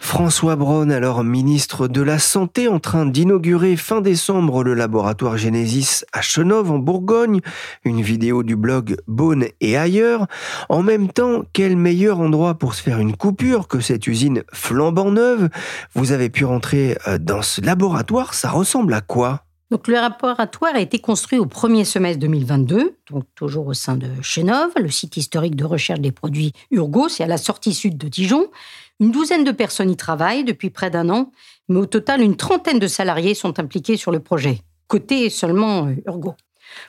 François 0.00 0.56
Braun, 0.56 0.90
alors 0.90 1.22
ministre 1.22 1.86
de 1.86 2.02
la 2.02 2.18
Santé, 2.18 2.66
en 2.66 2.80
train 2.80 3.06
d'inaugurer 3.06 3.76
fin 3.76 4.00
décembre 4.00 4.64
le 4.64 4.74
laboratoire 4.74 5.36
Genesis 5.36 6.04
à 6.12 6.20
Chenov 6.20 6.72
en 6.72 6.80
Bourgogne, 6.80 7.40
une 7.84 8.02
vidéo 8.02 8.42
du 8.42 8.56
blog 8.56 8.96
Beaune 9.06 9.44
et 9.60 9.76
ailleurs. 9.76 10.26
En 10.68 10.82
même 10.82 11.12
temps, 11.12 11.44
quel 11.52 11.76
meilleur 11.76 12.18
endroit 12.18 12.54
pour 12.54 12.74
se 12.74 12.82
faire 12.82 12.98
une 12.98 13.16
coupure 13.16 13.68
que 13.68 13.78
cette 13.78 14.08
usine 14.08 14.42
flambant 14.52 15.12
neuve 15.12 15.48
Vous 15.94 16.10
avez 16.10 16.30
pu 16.30 16.44
rentrer 16.44 16.98
euh, 17.06 17.18
dans 17.18 17.42
ce 17.42 17.60
laboratoire, 17.60 18.34
ça 18.34 18.50
ressemble 18.50 18.94
à 18.94 19.00
quoi? 19.00 19.44
Donc, 19.70 19.86
le 19.86 19.94
laboratoire 19.94 20.74
a 20.74 20.80
été 20.80 20.98
construit 20.98 21.38
au 21.38 21.46
premier 21.46 21.84
semestre 21.84 22.18
2022, 22.20 22.96
donc 23.08 23.24
toujours 23.36 23.68
au 23.68 23.74
sein 23.74 23.96
de 23.96 24.08
Chenov, 24.20 24.72
le 24.76 24.90
site 24.90 25.16
historique 25.16 25.54
de 25.54 25.64
recherche 25.64 26.00
des 26.00 26.10
produits 26.10 26.52
Urgo, 26.72 27.08
c'est 27.08 27.22
à 27.22 27.28
la 27.28 27.36
sortie 27.36 27.72
sud 27.72 27.96
de 27.96 28.08
Dijon. 28.08 28.50
Une 28.98 29.12
douzaine 29.12 29.44
de 29.44 29.52
personnes 29.52 29.90
y 29.90 29.96
travaillent 29.96 30.44
depuis 30.44 30.70
près 30.70 30.90
d'un 30.90 31.08
an, 31.08 31.30
Mais 31.68 31.78
au 31.78 31.86
total, 31.86 32.20
une 32.20 32.36
trentaine 32.36 32.80
de 32.80 32.88
salariés 32.88 33.34
sont 33.34 33.60
impliqués 33.60 33.96
sur 33.96 34.10
le 34.10 34.18
projet. 34.18 34.60
Côté 34.88 35.30
seulement 35.30 35.86
euh, 35.86 35.94
Urgo. 36.04 36.34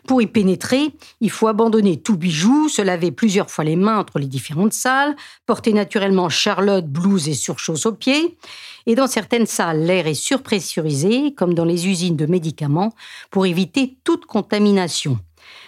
Pour 0.08 0.22
y 0.22 0.28
pénétrer, 0.28 0.94
il 1.20 1.30
faut 1.30 1.48
abandonner 1.48 2.02
tout 2.02 2.18
bijou, 2.18 2.70
se 2.70 2.82
laver 2.82 3.12
plusieurs 3.12 3.50
fois 3.50 3.64
les 3.64 3.76
mains 3.76 4.00
entre 4.00 4.20
les 4.20 4.28
différentes 4.28 4.74
salles, 4.74 5.16
porter 5.46 5.74
naturellement 5.74 6.30
charlotte, 6.30 6.88
blouse 6.88 7.28
et 7.28 7.34
surchausse 7.34 7.86
aux 7.86 7.94
pieds. 7.94 8.38
Et 8.86 8.96
dans 8.96 9.08
certaines 9.08 9.46
salles, 9.46 9.84
l'air 9.84 10.08
est 10.08 10.14
surpressurisé, 10.14 11.34
comme 11.34 11.54
dans 11.54 11.66
les 11.66 11.88
usines 11.88 12.16
de 12.16 12.26
médicaments, 12.26 12.94
pour 13.30 13.46
éviter 13.46 13.98
toute 14.04 14.26
contamination. 14.26 15.20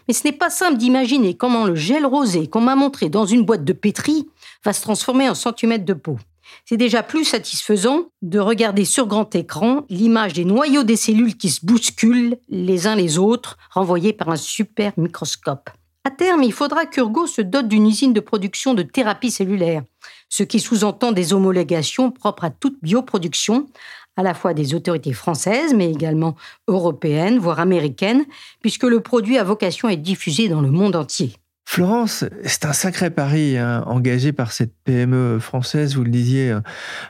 Mais 0.08 0.14
ce 0.14 0.26
n'est 0.26 0.34
pas 0.34 0.50
simple 0.50 0.78
d'imaginer 0.78 1.36
comment 1.36 1.66
le 1.66 1.76
gel 1.76 2.06
rosé 2.06 2.48
qu'on 2.48 2.62
m'a 2.62 2.76
montré 2.76 3.10
dans 3.10 3.26
une 3.26 3.44
boîte 3.44 3.64
de 3.64 3.74
pétri 3.74 4.28
va 4.64 4.74
se 4.74 4.82
transformer 4.82 5.30
en 5.30 5.36
centimètres 5.36 5.86
de 5.86 5.94
peau. 5.94 6.18
C'est 6.66 6.78
déjà 6.78 7.04
plus 7.04 7.26
satisfaisant 7.26 8.10
de 8.22 8.40
regarder 8.40 8.86
sur 8.86 9.08
grand 9.08 9.34
écran 9.36 9.86
l'image 9.90 10.34
des 10.34 10.46
noyaux 10.46 10.84
des 10.84 10.96
cellules 10.96 11.38
qui 11.38 11.50
se 11.50 11.66
bousculent 11.66 12.38
les 12.50 12.88
uns 12.88 12.96
les 12.96 13.18
autres, 13.18 13.58
renvoyés 13.72 14.14
par 14.14 14.30
un 14.30 14.36
super 14.36 14.94
microscope. 14.98 15.70
À 16.06 16.12
terme, 16.12 16.44
il 16.44 16.52
faudra 16.52 16.86
qu'Urgo 16.86 17.28
se 17.28 17.42
dote 17.42 17.70
d'une 17.70 17.88
usine 17.88 18.12
de 18.12 18.20
production 18.20 18.74
de 18.74 18.84
thérapie 18.84 19.32
cellulaire, 19.32 19.84
ce 20.28 20.44
qui 20.44 20.60
sous-entend 20.60 21.14
des 21.14 21.32
homologations 21.32 22.12
propres 22.12 22.44
à 22.44 22.50
toute 22.50 22.76
bioproduction, 22.82 23.68
à 24.18 24.24
la 24.24 24.34
fois 24.34 24.54
des 24.54 24.76
autorités 24.76 25.14
françaises, 25.14 25.74
mais 25.74 25.90
également 25.90 26.36
européennes, 26.68 27.40
voire 27.40 27.60
américaines, 27.60 28.26
puisque 28.62 28.84
le 28.84 29.00
produit 29.00 29.38
a 29.38 29.44
vocation 29.44 29.88
à 29.88 29.94
être 29.94 30.02
diffusé 30.02 30.50
dans 30.50 30.62
le 30.62 30.72
monde 30.72 30.96
entier. 30.96 31.34
Florence, 31.74 32.24
c'est 32.46 32.66
un 32.66 32.72
sacré 32.72 33.10
pari 33.10 33.58
hein, 33.58 33.84
engagé 33.88 34.32
par 34.32 34.52
cette 34.52 34.76
PME 34.84 35.40
française, 35.40 35.96
vous 35.96 36.04
le 36.04 36.12
disiez, 36.12 36.52
hein. 36.52 36.62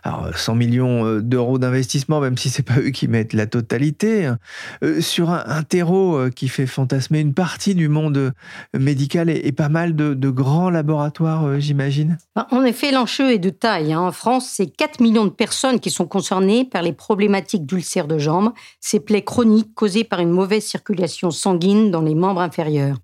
alors 0.04 0.30
100 0.34 0.56
millions 0.56 1.06
euh, 1.06 1.22
d'euros 1.22 1.60
d'investissement, 1.60 2.22
même 2.22 2.38
si 2.38 2.50
c'est 2.50 2.64
pas 2.64 2.80
eux 2.80 2.92
qui 2.92 3.10
mettent 3.10 3.34
la 3.34 3.46
totalité, 3.46 4.26
hein. 4.26 4.38
euh, 4.82 5.02
sur 5.02 5.32
un, 5.32 5.64
terreau 5.64 6.16
euh, 6.16 6.30
qui 6.30 6.48
fait 6.48 6.66
fantasmer 6.66 7.20
une 7.20 7.34
partie 7.34 7.76
du 7.76 7.90
monde 7.90 8.32
médical 8.74 9.30
et, 9.30 9.52
pas 9.52 9.68
mal 9.68 9.98
de, 9.98 10.30
grands 10.30 10.70
laboratoires, 10.70 11.60
j'imagine. 11.60 12.18
Bah, 12.34 12.48
en 12.52 12.64
effet, 12.64 12.94
l'enjeu 12.94 13.34
est 13.34 13.40
de 13.40 13.50
taille. 13.50 13.94
En 13.94 14.14
France, 14.14 14.50
c'est 14.50 14.68
4 14.68 15.02
millions 15.02 15.26
de 15.26 15.30
personnes 15.30 15.82
qui 15.82 15.90
sont 15.90 16.08
concernées 16.08 16.64
par 16.64 16.84
les 16.84 16.94
problématiques 16.94 17.66
d'ulcères 17.66 18.08
de 18.08 18.18
jambes, 18.18 18.54
ces 18.80 19.02
plaies 19.02 19.26
chroniques 19.26 19.74
causées 19.76 20.06
par 20.06 20.22
une 20.22 20.32
mauvaise 20.32 20.64
circulation 20.64 21.32
sanguine 21.32 21.92
dans 21.92 22.02
les 22.02 22.16
membres 22.16 22.40
inférieurs. 22.40 22.96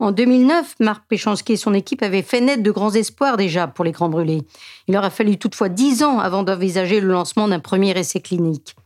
En 0.00 0.12
2009, 0.12 0.76
Marc 0.78 1.04
Péchanski 1.08 1.54
et 1.54 1.56
son 1.56 1.74
équipe 1.74 2.02
avaient 2.02 2.22
fait 2.22 2.40
naître 2.40 2.62
de 2.62 2.70
grands 2.70 2.92
espoirs 2.92 3.36
déjà 3.36 3.66
pour 3.66 3.84
les 3.84 3.90
grands 3.90 4.08
brûlés. 4.08 4.42
Il 4.86 4.94
leur 4.94 5.04
a 5.04 5.10
fallu 5.10 5.38
toutefois 5.38 5.68
dix 5.68 6.04
ans 6.04 6.20
avant 6.20 6.44
d'envisager 6.44 7.00
le 7.00 7.08
lancement 7.08 7.48
d'un 7.48 7.58
premier 7.58 7.98
essai 7.98 8.20
clinique. 8.20 8.76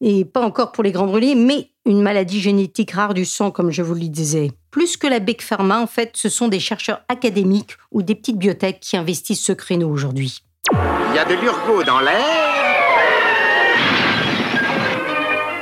Et 0.00 0.24
pas 0.24 0.40
encore 0.40 0.72
pour 0.72 0.82
les 0.82 0.92
grands 0.92 1.06
brûlés, 1.06 1.34
mais 1.34 1.70
une 1.84 2.00
maladie 2.00 2.40
génétique 2.40 2.92
rare 2.92 3.12
du 3.12 3.26
sang, 3.26 3.50
comme 3.50 3.70
je 3.70 3.82
vous 3.82 3.94
le 3.94 4.08
disais. 4.08 4.52
Plus 4.70 4.96
que 4.96 5.06
la 5.06 5.18
Big 5.18 5.42
Pharma, 5.42 5.80
en 5.80 5.86
fait, 5.86 6.12
ce 6.14 6.30
sont 6.30 6.48
des 6.48 6.60
chercheurs 6.60 7.02
académiques 7.08 7.76
ou 7.92 8.02
des 8.02 8.14
petites 8.14 8.38
biotech 8.38 8.80
qui 8.80 8.96
investissent 8.96 9.44
ce 9.44 9.52
créneau 9.52 9.90
aujourd'hui. 9.90 10.42
Il 10.72 11.16
y 11.16 11.18
a 11.18 11.24
de 11.26 11.34
l'urgo 11.34 11.84
dans 11.84 12.00
l'air. 12.00 12.24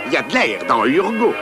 Il 0.06 0.12
y 0.12 0.16
a 0.16 0.22
de 0.22 0.32
l'air 0.32 0.64
dans 0.66 0.84
l'urgo. 0.84 1.34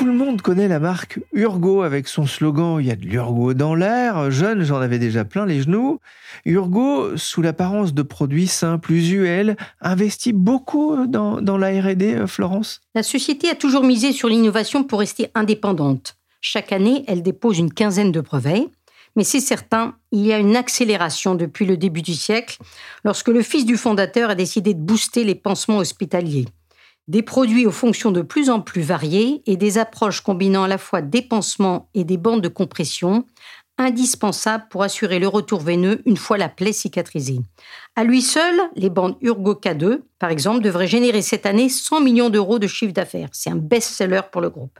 Tout 0.00 0.06
le 0.06 0.12
monde 0.14 0.40
connaît 0.40 0.66
la 0.66 0.80
marque 0.80 1.20
Urgo 1.34 1.82
avec 1.82 2.08
son 2.08 2.24
slogan 2.24 2.78
Il 2.80 2.86
y 2.86 2.90
a 2.90 2.96
de 2.96 3.04
l'Urgo 3.04 3.52
dans 3.52 3.74
l'air. 3.74 4.30
Jeune, 4.30 4.62
j'en 4.62 4.80
avais 4.80 4.98
déjà 4.98 5.26
plein 5.26 5.44
les 5.44 5.60
genoux. 5.60 6.00
Urgo, 6.46 7.18
sous 7.18 7.42
l'apparence 7.42 7.92
de 7.92 8.00
produits 8.00 8.46
simples, 8.46 8.92
usuels, 8.92 9.58
investit 9.82 10.32
beaucoup 10.32 11.04
dans, 11.06 11.42
dans 11.42 11.58
la 11.58 11.68
RD, 11.78 12.02
euh, 12.02 12.26
Florence? 12.26 12.80
La 12.94 13.02
société 13.02 13.50
a 13.50 13.54
toujours 13.54 13.84
misé 13.84 14.12
sur 14.12 14.30
l'innovation 14.30 14.84
pour 14.84 15.00
rester 15.00 15.28
indépendante. 15.34 16.16
Chaque 16.40 16.72
année, 16.72 17.04
elle 17.06 17.22
dépose 17.22 17.58
une 17.58 17.70
quinzaine 17.70 18.10
de 18.10 18.22
brevets. 18.22 18.68
Mais 19.16 19.24
c'est 19.24 19.40
certain, 19.40 19.96
il 20.12 20.24
y 20.24 20.32
a 20.32 20.38
une 20.38 20.56
accélération 20.56 21.34
depuis 21.34 21.66
le 21.66 21.76
début 21.76 22.00
du 22.00 22.14
siècle, 22.14 22.56
lorsque 23.04 23.28
le 23.28 23.42
fils 23.42 23.66
du 23.66 23.76
fondateur 23.76 24.30
a 24.30 24.34
décidé 24.34 24.72
de 24.72 24.80
booster 24.80 25.24
les 25.24 25.34
pansements 25.34 25.76
hospitaliers 25.76 26.46
des 27.10 27.22
produits 27.22 27.66
aux 27.66 27.72
fonctions 27.72 28.12
de 28.12 28.22
plus 28.22 28.50
en 28.50 28.60
plus 28.60 28.82
variées 28.82 29.42
et 29.44 29.56
des 29.56 29.78
approches 29.78 30.20
combinant 30.20 30.62
à 30.62 30.68
la 30.68 30.78
fois 30.78 31.02
des 31.02 31.22
pansements 31.22 31.88
et 31.92 32.04
des 32.04 32.16
bandes 32.16 32.40
de 32.40 32.46
compression, 32.46 33.26
indispensables 33.78 34.66
pour 34.70 34.84
assurer 34.84 35.18
le 35.18 35.26
retour 35.26 35.58
veineux 35.58 36.02
une 36.06 36.16
fois 36.16 36.38
la 36.38 36.48
plaie 36.48 36.72
cicatrisée. 36.72 37.40
À 37.96 38.04
lui 38.04 38.22
seul, 38.22 38.54
les 38.76 38.90
bandes 38.90 39.16
Urgo 39.22 39.54
K2, 39.54 40.02
par 40.20 40.30
exemple, 40.30 40.62
devraient 40.62 40.86
générer 40.86 41.20
cette 41.20 41.46
année 41.46 41.68
100 41.68 42.00
millions 42.00 42.30
d'euros 42.30 42.60
de 42.60 42.68
chiffre 42.68 42.92
d'affaires. 42.92 43.30
C'est 43.32 43.50
un 43.50 43.56
best-seller 43.56 44.20
pour 44.30 44.40
le 44.40 44.50
groupe. 44.50 44.78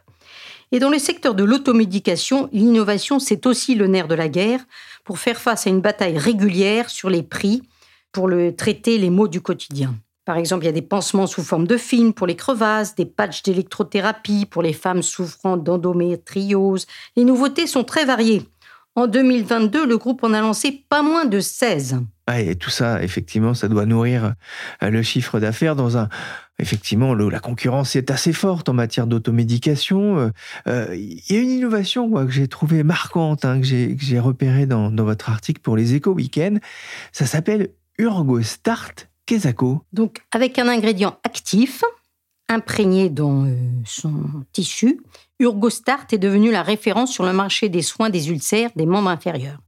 Et 0.71 0.79
dans 0.79 0.91
le 0.91 1.01
secteur 1.01 1.35
de 1.35 1.43
l'automédication, 1.43 2.49
l'innovation, 2.53 3.19
c'est 3.19 3.45
aussi 3.45 3.75
le 3.75 3.89
nerf 3.89 4.07
de 4.07 4.15
la 4.15 4.29
guerre 4.29 4.61
pour 5.03 5.19
faire 5.19 5.41
face 5.41 5.67
à 5.67 5.71
une 5.71 5.81
bataille 5.81 6.17
régulière 6.17 6.91
sur 6.91 7.11
les 7.11 7.25
prix 7.25 7.63
pour 8.13 8.29
le 8.29 8.55
traiter 8.55 8.99
les 8.99 9.11
maux 9.11 9.27
du 9.27 9.41
quotidien. 9.41 9.97
Par 10.31 10.39
exemple, 10.39 10.63
il 10.63 10.67
y 10.67 10.71
a 10.71 10.73
des 10.73 10.81
pansements 10.81 11.27
sous 11.27 11.43
forme 11.43 11.67
de 11.67 11.77
film 11.77 12.13
pour 12.13 12.25
les 12.25 12.37
crevasses, 12.37 12.95
des 12.95 13.05
patchs 13.05 13.43
d'électrothérapie 13.43 14.47
pour 14.47 14.63
les 14.63 14.73
femmes 14.73 15.03
souffrant 15.03 15.57
d'endométriose. 15.57 16.87
Les 17.17 17.25
nouveautés 17.25 17.67
sont 17.67 17.83
très 17.83 18.05
variées. 18.05 18.49
En 18.95 19.09
2022, 19.09 19.85
le 19.85 19.99
groupe 19.99 20.23
en 20.23 20.33
a 20.33 20.41
lancé 20.41 20.85
pas 20.89 21.03
moins 21.03 21.25
de 21.25 21.41
16. 21.41 22.03
et 22.33 22.55
tout 22.55 22.71
ça, 22.71 23.03
effectivement, 23.03 23.55
ça 23.55 23.67
doit 23.67 23.87
nourrir 23.87 24.35
euh, 24.85 24.91
le 24.91 25.03
chiffre 25.03 25.41
d'affaires 25.41 25.75
dans 25.75 25.97
un. 25.97 26.09
Effectivement, 26.61 27.13
la 27.13 27.41
concurrence 27.41 27.97
est 27.97 28.13
assez 28.13 28.33
forte 28.33 28.69
en 28.69 28.73
matière 28.73 29.09
d'automédication. 29.09 30.17
Euh, 30.17 30.29
euh, 30.69 30.95
il 30.95 31.25
y 31.29 31.39
a 31.39 31.41
une 31.41 31.51
innovation 31.51 32.09
que 32.25 32.31
j'ai 32.31 32.47
trouvée 32.47 32.85
marquante, 32.85 33.45
hein, 33.45 33.61
que 33.61 33.67
j'ai 33.67 34.21
repérée 34.21 34.67
dans, 34.67 34.95
votre 34.95 35.29
article 35.29 35.61
pour 35.61 35.77
les 35.77 35.95
éco 35.95 36.13
week 36.13 36.41
Ça 37.11 37.27
s'appelle 37.27 37.71
UrgoStart 37.99 39.10
donc, 39.93 40.19
avec 40.33 40.59
un 40.59 40.69
ingrédient 40.69 41.19
actif, 41.25 41.85
imprégné 42.49 43.11
dans 43.11 43.45
euh, 43.45 43.55
son 43.85 44.13
tissu, 44.53 45.01
Urgostart 45.39 46.07
est 46.13 46.19
devenu 46.19 46.51
la 46.51 46.63
référence 46.63 47.13
sur 47.13 47.25
le 47.25 47.33
marché 47.33 47.69
des 47.69 47.83
soins 47.83 48.11
des 48.11 48.31
ulcères 48.31 48.71
des 48.75 48.87
membres 48.87 49.09
inférieurs. 49.09 49.59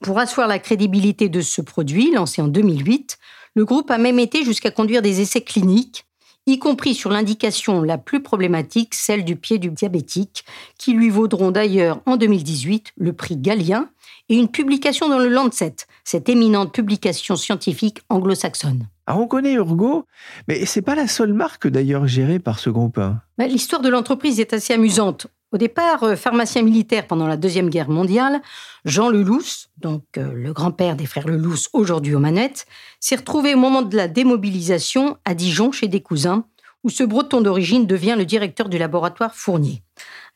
Pour 0.00 0.18
asseoir 0.18 0.46
la 0.46 0.60
crédibilité 0.60 1.28
de 1.28 1.40
ce 1.40 1.60
produit, 1.60 2.12
lancé 2.12 2.40
en 2.40 2.48
2008, 2.48 3.18
le 3.54 3.64
groupe 3.64 3.90
a 3.90 3.98
même 3.98 4.20
été 4.20 4.44
jusqu'à 4.44 4.70
conduire 4.70 5.02
des 5.02 5.20
essais 5.20 5.40
cliniques, 5.40 6.04
y 6.46 6.58
compris 6.58 6.94
sur 6.94 7.10
l'indication 7.10 7.82
la 7.82 7.98
plus 7.98 8.22
problématique, 8.22 8.94
celle 8.94 9.24
du 9.24 9.36
pied 9.36 9.58
du 9.58 9.70
diabétique, 9.70 10.44
qui 10.78 10.92
lui 10.92 11.10
vaudront 11.10 11.50
d'ailleurs 11.50 12.00
en 12.06 12.16
2018 12.16 12.92
le 12.96 13.12
prix 13.12 13.36
Galien 13.36 13.90
et 14.28 14.36
une 14.36 14.48
publication 14.48 15.08
dans 15.08 15.18
le 15.18 15.28
Lancet, 15.28 15.76
cette 16.04 16.28
éminente 16.28 16.72
publication 16.72 17.36
scientifique 17.36 18.00
anglo-saxonne. 18.08 18.86
Alors 19.06 19.22
on 19.22 19.26
connaît 19.26 19.54
Urgo, 19.54 20.04
mais 20.48 20.66
c'est 20.66 20.82
pas 20.82 20.94
la 20.94 21.08
seule 21.08 21.32
marque 21.32 21.66
d'ailleurs 21.66 22.06
gérée 22.06 22.38
par 22.38 22.58
ce 22.58 22.70
groupe. 22.70 22.98
Hein. 22.98 23.22
Bah, 23.38 23.46
l'histoire 23.46 23.80
de 23.80 23.88
l'entreprise 23.88 24.38
est 24.40 24.52
assez 24.52 24.74
amusante. 24.74 25.28
Au 25.50 25.56
départ, 25.56 26.02
euh, 26.02 26.14
pharmacien 26.14 26.62
militaire 26.62 27.06
pendant 27.06 27.26
la 27.26 27.38
Deuxième 27.38 27.70
Guerre 27.70 27.88
mondiale, 27.88 28.42
Jean 28.84 29.08
Lelousse, 29.08 29.70
donc 29.78 30.04
euh, 30.18 30.30
le 30.34 30.52
grand-père 30.52 30.94
des 30.94 31.06
frères 31.06 31.26
Lelousse 31.26 31.70
aujourd'hui 31.72 32.14
aux 32.14 32.18
manettes, 32.20 32.66
s'est 33.00 33.16
retrouvé 33.16 33.54
au 33.54 33.58
moment 33.58 33.80
de 33.80 33.96
la 33.96 34.08
démobilisation 34.08 35.16
à 35.24 35.32
Dijon 35.32 35.72
chez 35.72 35.88
des 35.88 36.02
cousins, 36.02 36.44
où 36.84 36.90
ce 36.90 37.02
breton 37.02 37.40
d'origine 37.40 37.86
devient 37.86 38.14
le 38.16 38.26
directeur 38.26 38.68
du 38.68 38.76
laboratoire 38.76 39.34
Fournier. 39.34 39.82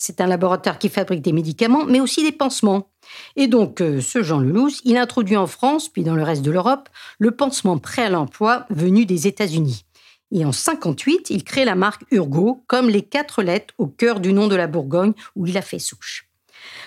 C'est 0.05 0.21
un 0.21 0.27
laboratoire 0.27 0.81
qui 0.81 0.89
fabrique 0.89 1.23
des 1.23 1.33
médicaments, 1.33 1.85
mais 1.85 2.01
aussi 2.01 2.25
des 2.25 2.33
pansements. 2.33 2.89
Et 3.37 3.47
donc, 3.47 3.81
euh, 3.81 4.01
ce 4.01 4.21
Jean 4.21 4.41
Lelouch, 4.41 4.81
il 4.83 4.97
introduit 4.97 5.37
en 5.37 5.47
France, 5.47 5.89
puis 5.89 6.03
dans 6.03 6.17
le 6.17 6.25
reste 6.25 6.43
de 6.43 6.51
l'Europe, 6.51 6.89
le 7.21 7.31
pansement 7.31 7.79
prêt 7.79 8.03
à 8.03 8.11
l'emploi 8.11 8.67
venu 8.69 9.07
des 9.07 9.29
États-Unis. 9.29 9.85
Et 10.33 10.45
en 10.45 10.51
58, 10.51 11.31
il 11.31 11.45
crée 11.45 11.65
la 11.65 11.77
marque 11.77 12.03
Urgo, 12.11 12.65
comme 12.67 12.91
les 12.91 13.03
quatre 13.03 13.45
lettres 13.45 13.75
au 13.79 13.87
cœur 13.87 14.19
du 14.19 14.33
nom 14.33 14.49
de 14.49 14.57
la 14.57 14.67
Bourgogne 14.67 15.13
où 15.37 15.47
il 15.47 15.57
a 15.57 15.63
fait 15.63 15.79
souche. 15.79 16.29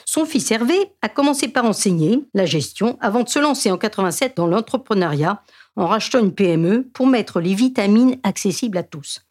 Son 0.03 0.25
fils 0.25 0.51
Hervé 0.51 0.77
a 1.01 1.07
commencé 1.07 1.48
par 1.48 1.63
enseigner 1.63 2.19
la 2.34 2.45
gestion 2.45 2.98
avant 3.00 3.24
de 3.24 3.29
se 3.29 3.39
lancer 3.39 3.72
en 3.72 3.77
87 3.77 4.36
dans 4.36 4.48
l'entrepreneuriat 4.48 5.41
en 5.77 5.88
rachetant 5.88 6.19
une 6.19 6.36
PME 6.36 6.89
pour 6.93 7.07
mettre 7.07 7.39
les 7.39 7.53
vitamines 7.53 8.17
accessibles 8.24 8.77
à 8.77 8.84
tous. 8.84 9.25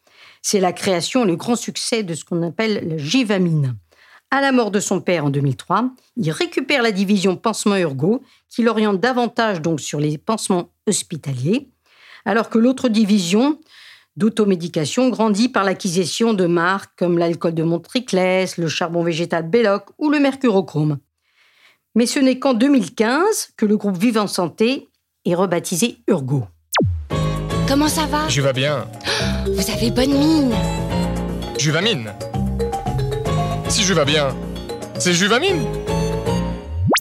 C'est 0.47 0.59
la 0.59 0.73
création 0.73 1.23
et 1.23 1.27
le 1.27 1.35
grand 1.35 1.55
succès 1.55 2.03
de 2.03 2.13
ce 2.13 2.23
qu'on 2.23 2.43
appelle 2.43 2.87
la 2.87 2.97
Givamine. 2.99 3.77
À 4.29 4.41
la 4.41 4.51
mort 4.51 4.69
de 4.69 4.79
son 4.79 5.01
père 5.01 5.25
en 5.25 5.31
2003, 5.31 5.89
il 6.17 6.29
récupère 6.29 6.83
la 6.83 6.91
division 6.91 7.35
pansement 7.35 7.77
urgo, 7.77 8.21
qui 8.47 8.61
l'oriente 8.61 8.99
davantage 8.99 9.59
donc 9.59 9.81
sur 9.81 9.99
les 9.99 10.19
pansements 10.19 10.69
hospitaliers, 10.85 11.69
alors 12.25 12.51
que 12.51 12.59
l'autre 12.59 12.89
division 12.89 13.59
d'automédication 14.17 15.09
grandit 15.09 15.49
par 15.49 15.63
l'acquisition 15.63 16.35
de 16.35 16.45
marques 16.45 16.93
comme 16.95 17.17
l'alcool 17.17 17.55
de 17.55 17.63
Montriclès, 17.63 18.57
le 18.57 18.67
charbon 18.67 19.01
végétal 19.01 19.49
Belloc 19.49 19.85
ou 19.97 20.11
le 20.11 20.19
mercurochrome. 20.19 20.99
Mais 21.95 22.05
ce 22.05 22.19
n'est 22.19 22.37
qu'en 22.37 22.53
2015 22.53 23.53
que 23.57 23.65
le 23.65 23.77
groupe 23.77 23.97
Vive 23.97 24.19
en 24.19 24.27
Santé 24.27 24.89
est 25.25 25.33
rebaptisé 25.33 25.97
Urgo. 26.07 26.43
comment 27.67 27.87
ça 27.87 28.05
va? 28.05 28.27
Je 28.27 28.41
vais 28.41 28.53
bien? 28.53 28.85
Vous 29.55 29.71
avez 29.71 29.89
bonne 29.89 30.11
mine. 30.11 30.53
Juvamine. 31.57 32.11
Si 33.69 33.83
je 33.83 33.93
vais 33.93 34.03
bien, 34.03 34.35
c'est 34.99 35.13
Juvamine. 35.13 35.63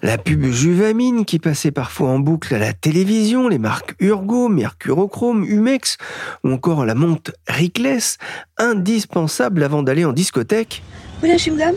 La 0.05 0.19
pub 0.19 0.45
Juvamine 0.45 1.25
qui 1.25 1.41
passait 1.41 1.73
parfois 1.73 2.11
en 2.11 2.21
boucle 2.21 2.55
à 2.55 2.59
la 2.61 2.73
télévision, 2.73 3.49
les 3.49 3.59
marques 3.59 3.97
Urgo, 3.99 4.49
Mercurochrome, 4.49 5.43
Humex 5.43 5.97
ou 6.45 6.53
encore 6.53 6.85
la 6.85 6.95
montre 6.95 7.33
Rickless, 7.49 8.19
indispensable 8.57 9.65
avant 9.65 9.83
d'aller 9.83 10.05
en 10.05 10.13
discothèque. 10.13 10.85
Vous 11.15 11.21
voulez 11.23 11.33
un 11.33 11.37
chewing-gum? 11.37 11.75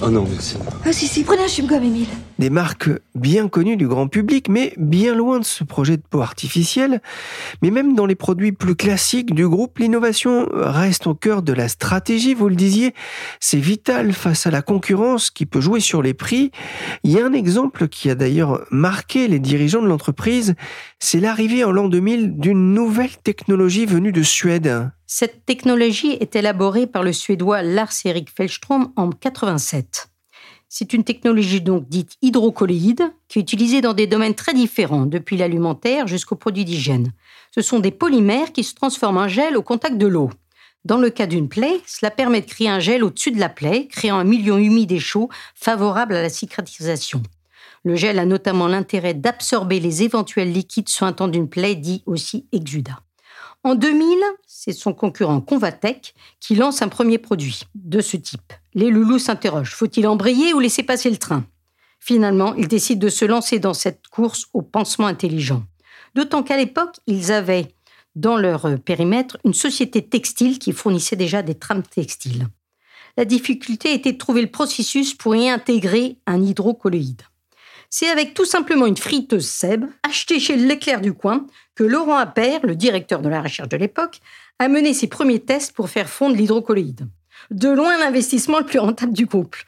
Oh 0.00 0.10
non, 0.10 0.24
merci. 0.30 0.56
Ah 0.84 0.92
si, 0.92 1.08
si, 1.08 1.24
prenez 1.24 1.42
un 1.42 1.48
chewing-gum, 1.48 1.82
Émile. 1.82 2.06
Des 2.38 2.50
marques 2.50 2.90
bien 3.16 3.48
connues 3.48 3.76
du 3.76 3.88
grand 3.88 4.06
public, 4.06 4.48
mais 4.48 4.72
bien 4.76 5.12
loin 5.12 5.40
de 5.40 5.44
ce 5.44 5.64
projet 5.64 5.96
de 5.96 6.02
peau 6.08 6.20
artificielle. 6.20 7.02
Mais 7.62 7.72
même 7.72 7.96
dans 7.96 8.06
les 8.06 8.14
produits 8.14 8.52
plus 8.52 8.76
classiques 8.76 9.34
du 9.34 9.48
groupe, 9.48 9.78
l'innovation 9.80 10.46
reste 10.52 11.08
au 11.08 11.16
cœur 11.16 11.42
de 11.42 11.52
la 11.52 11.66
stratégie, 11.66 12.34
vous 12.34 12.48
le 12.48 12.54
disiez. 12.54 12.94
C'est 13.40 13.58
vital 13.58 14.12
face 14.12 14.46
à 14.46 14.52
la 14.52 14.62
concurrence 14.62 15.32
qui 15.32 15.46
peut 15.46 15.60
jouer 15.60 15.80
sur 15.80 16.00
les 16.00 16.14
prix. 16.14 16.52
Il 17.02 17.10
y 17.10 17.18
a 17.18 17.26
un 17.26 17.32
exemple 17.32 17.88
qui 17.88 18.08
a 18.08 18.14
d'ailleurs 18.14 18.64
marqué 18.70 19.26
les 19.26 19.40
dirigeants 19.40 19.82
de 19.82 19.88
l'entreprise, 19.88 20.54
c'est 21.00 21.18
l'arrivée 21.18 21.64
en 21.64 21.72
l'an 21.72 21.88
2000 21.88 22.36
d'une 22.36 22.72
nouvelle 22.72 23.16
technologie 23.24 23.84
venue 23.84 24.12
de 24.12 24.22
Suède. 24.22 24.90
Cette 25.10 25.46
technologie 25.46 26.18
est 26.20 26.36
élaborée 26.36 26.86
par 26.86 27.02
le 27.02 27.14
Suédois 27.14 27.62
Lars-Erik 27.62 28.28
Fellström 28.28 28.92
en 28.94 29.08
87. 29.08 30.10
C'est 30.68 30.92
une 30.92 31.02
technologie 31.02 31.62
donc 31.62 31.88
dite 31.88 32.18
hydrocolloïde 32.20 33.10
qui 33.26 33.38
est 33.38 33.42
utilisée 33.42 33.80
dans 33.80 33.94
des 33.94 34.06
domaines 34.06 34.34
très 34.34 34.52
différents, 34.52 35.06
depuis 35.06 35.38
l'alimentaire 35.38 36.06
jusqu'aux 36.06 36.36
produits 36.36 36.66
d'hygiène. 36.66 37.14
Ce 37.54 37.62
sont 37.62 37.78
des 37.78 37.90
polymères 37.90 38.52
qui 38.52 38.62
se 38.62 38.74
transforment 38.74 39.16
en 39.16 39.28
gel 39.28 39.56
au 39.56 39.62
contact 39.62 39.96
de 39.96 40.06
l'eau. 40.06 40.28
Dans 40.84 40.98
le 40.98 41.08
cas 41.08 41.26
d'une 41.26 41.48
plaie, 41.48 41.80
cela 41.86 42.10
permet 42.10 42.42
de 42.42 42.46
créer 42.46 42.68
un 42.68 42.78
gel 42.78 43.02
au-dessus 43.02 43.30
de 43.30 43.40
la 43.40 43.48
plaie, 43.48 43.88
créant 43.88 44.18
un 44.18 44.24
milieu 44.24 44.60
humide 44.60 44.92
et 44.92 45.00
chaud 45.00 45.30
favorable 45.54 46.16
à 46.16 46.22
la 46.22 46.28
cicatrisation. 46.28 47.22
Le 47.82 47.96
gel 47.96 48.18
a 48.18 48.26
notamment 48.26 48.68
l'intérêt 48.68 49.14
d'absorber 49.14 49.80
les 49.80 50.02
éventuels 50.02 50.52
liquides 50.52 50.90
sointant 50.90 51.28
d'une 51.28 51.48
plaie, 51.48 51.76
dit 51.76 52.02
aussi 52.04 52.46
exudat. 52.52 53.00
En 53.68 53.74
2000, 53.74 54.16
c'est 54.46 54.72
son 54.72 54.94
concurrent 54.94 55.42
Convatec 55.42 56.14
qui 56.40 56.54
lance 56.54 56.80
un 56.80 56.88
premier 56.88 57.18
produit 57.18 57.64
de 57.74 58.00
ce 58.00 58.16
type. 58.16 58.54
Les 58.72 58.88
loulous 58.88 59.18
s'interrogent, 59.18 59.74
faut-il 59.74 60.06
embrayer 60.06 60.54
ou 60.54 60.58
laisser 60.58 60.82
passer 60.82 61.10
le 61.10 61.18
train? 61.18 61.44
Finalement, 62.00 62.54
ils 62.54 62.66
décident 62.66 63.04
de 63.04 63.10
se 63.10 63.26
lancer 63.26 63.58
dans 63.58 63.74
cette 63.74 64.08
course 64.08 64.46
au 64.54 64.62
pansement 64.62 65.06
intelligent. 65.06 65.64
D'autant 66.14 66.42
qu'à 66.42 66.56
l'époque, 66.56 66.96
ils 67.06 67.30
avaient 67.30 67.74
dans 68.16 68.38
leur 68.38 68.66
périmètre 68.86 69.36
une 69.44 69.52
société 69.52 70.00
textile 70.00 70.58
qui 70.58 70.72
fournissait 70.72 71.16
déjà 71.16 71.42
des 71.42 71.54
trames 71.54 71.82
textiles. 71.82 72.46
La 73.18 73.26
difficulté 73.26 73.92
était 73.92 74.12
de 74.12 74.18
trouver 74.18 74.40
le 74.40 74.50
processus 74.50 75.12
pour 75.12 75.36
y 75.36 75.50
intégrer 75.50 76.16
un 76.26 76.42
hydrocolloïde. 76.42 77.20
C'est 77.90 78.08
avec 78.08 78.34
tout 78.34 78.44
simplement 78.44 78.86
une 78.86 78.96
friteuse 78.96 79.48
Seb, 79.48 79.86
achetée 80.02 80.40
chez 80.40 80.56
l'éclair 80.56 81.00
du 81.00 81.14
coin, 81.14 81.46
que 81.74 81.84
Laurent 81.84 82.18
Appert, 82.18 82.60
le 82.66 82.76
directeur 82.76 83.22
de 83.22 83.30
la 83.30 83.40
recherche 83.40 83.68
de 83.68 83.76
l'époque, 83.78 84.20
a 84.58 84.68
mené 84.68 84.92
ses 84.92 85.06
premiers 85.06 85.40
tests 85.40 85.72
pour 85.72 85.88
faire 85.88 86.08
fondre 86.08 86.36
l'hydrocolloïde. 86.36 87.08
De 87.50 87.70
loin 87.70 87.96
l'investissement 87.98 88.58
le 88.58 88.66
plus 88.66 88.78
rentable 88.78 89.14
du 89.14 89.26
couple. 89.26 89.64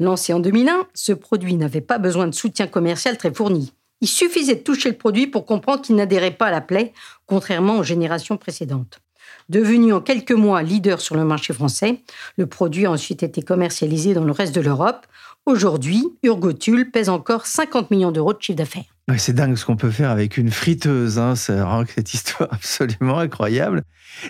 Lancé 0.00 0.32
en 0.32 0.40
2001, 0.40 0.88
ce 0.94 1.12
produit 1.12 1.54
n'avait 1.54 1.80
pas 1.80 1.98
besoin 1.98 2.26
de 2.26 2.34
soutien 2.34 2.66
commercial 2.66 3.16
très 3.16 3.32
fourni. 3.32 3.72
Il 4.00 4.08
suffisait 4.08 4.56
de 4.56 4.62
toucher 4.62 4.88
le 4.88 4.96
produit 4.96 5.26
pour 5.28 5.44
comprendre 5.44 5.82
qu'il 5.82 5.94
n'adhérait 5.94 6.30
pas 6.32 6.46
à 6.46 6.50
la 6.50 6.62
plaie, 6.62 6.92
contrairement 7.26 7.78
aux 7.78 7.84
générations 7.84 8.36
précédentes. 8.36 8.98
Devenu 9.48 9.92
en 9.92 10.00
quelques 10.00 10.32
mois 10.32 10.62
leader 10.62 11.00
sur 11.00 11.16
le 11.16 11.24
marché 11.24 11.52
français, 11.52 12.00
le 12.36 12.46
produit 12.46 12.86
a 12.86 12.90
ensuite 12.90 13.22
été 13.22 13.42
commercialisé 13.42 14.14
dans 14.14 14.24
le 14.24 14.32
reste 14.32 14.54
de 14.54 14.60
l'Europe. 14.60 15.06
Aujourd'hui, 15.50 16.06
Urgotul 16.22 16.92
pèse 16.92 17.08
encore 17.08 17.44
50 17.44 17.90
millions 17.90 18.12
d'euros 18.12 18.32
de 18.32 18.40
chiffre 18.40 18.56
d'affaires. 18.56 18.84
c'est 19.16 19.32
dingue 19.32 19.56
ce 19.56 19.64
qu'on 19.64 19.74
peut 19.74 19.90
faire 19.90 20.10
avec 20.10 20.36
une 20.36 20.48
friteuse. 20.48 21.18
Hein. 21.18 21.34
Ça 21.34 21.64
rend 21.64 21.82
cette 21.92 22.14
histoire 22.14 22.48
absolument 22.52 23.18
incroyable. 23.18 23.82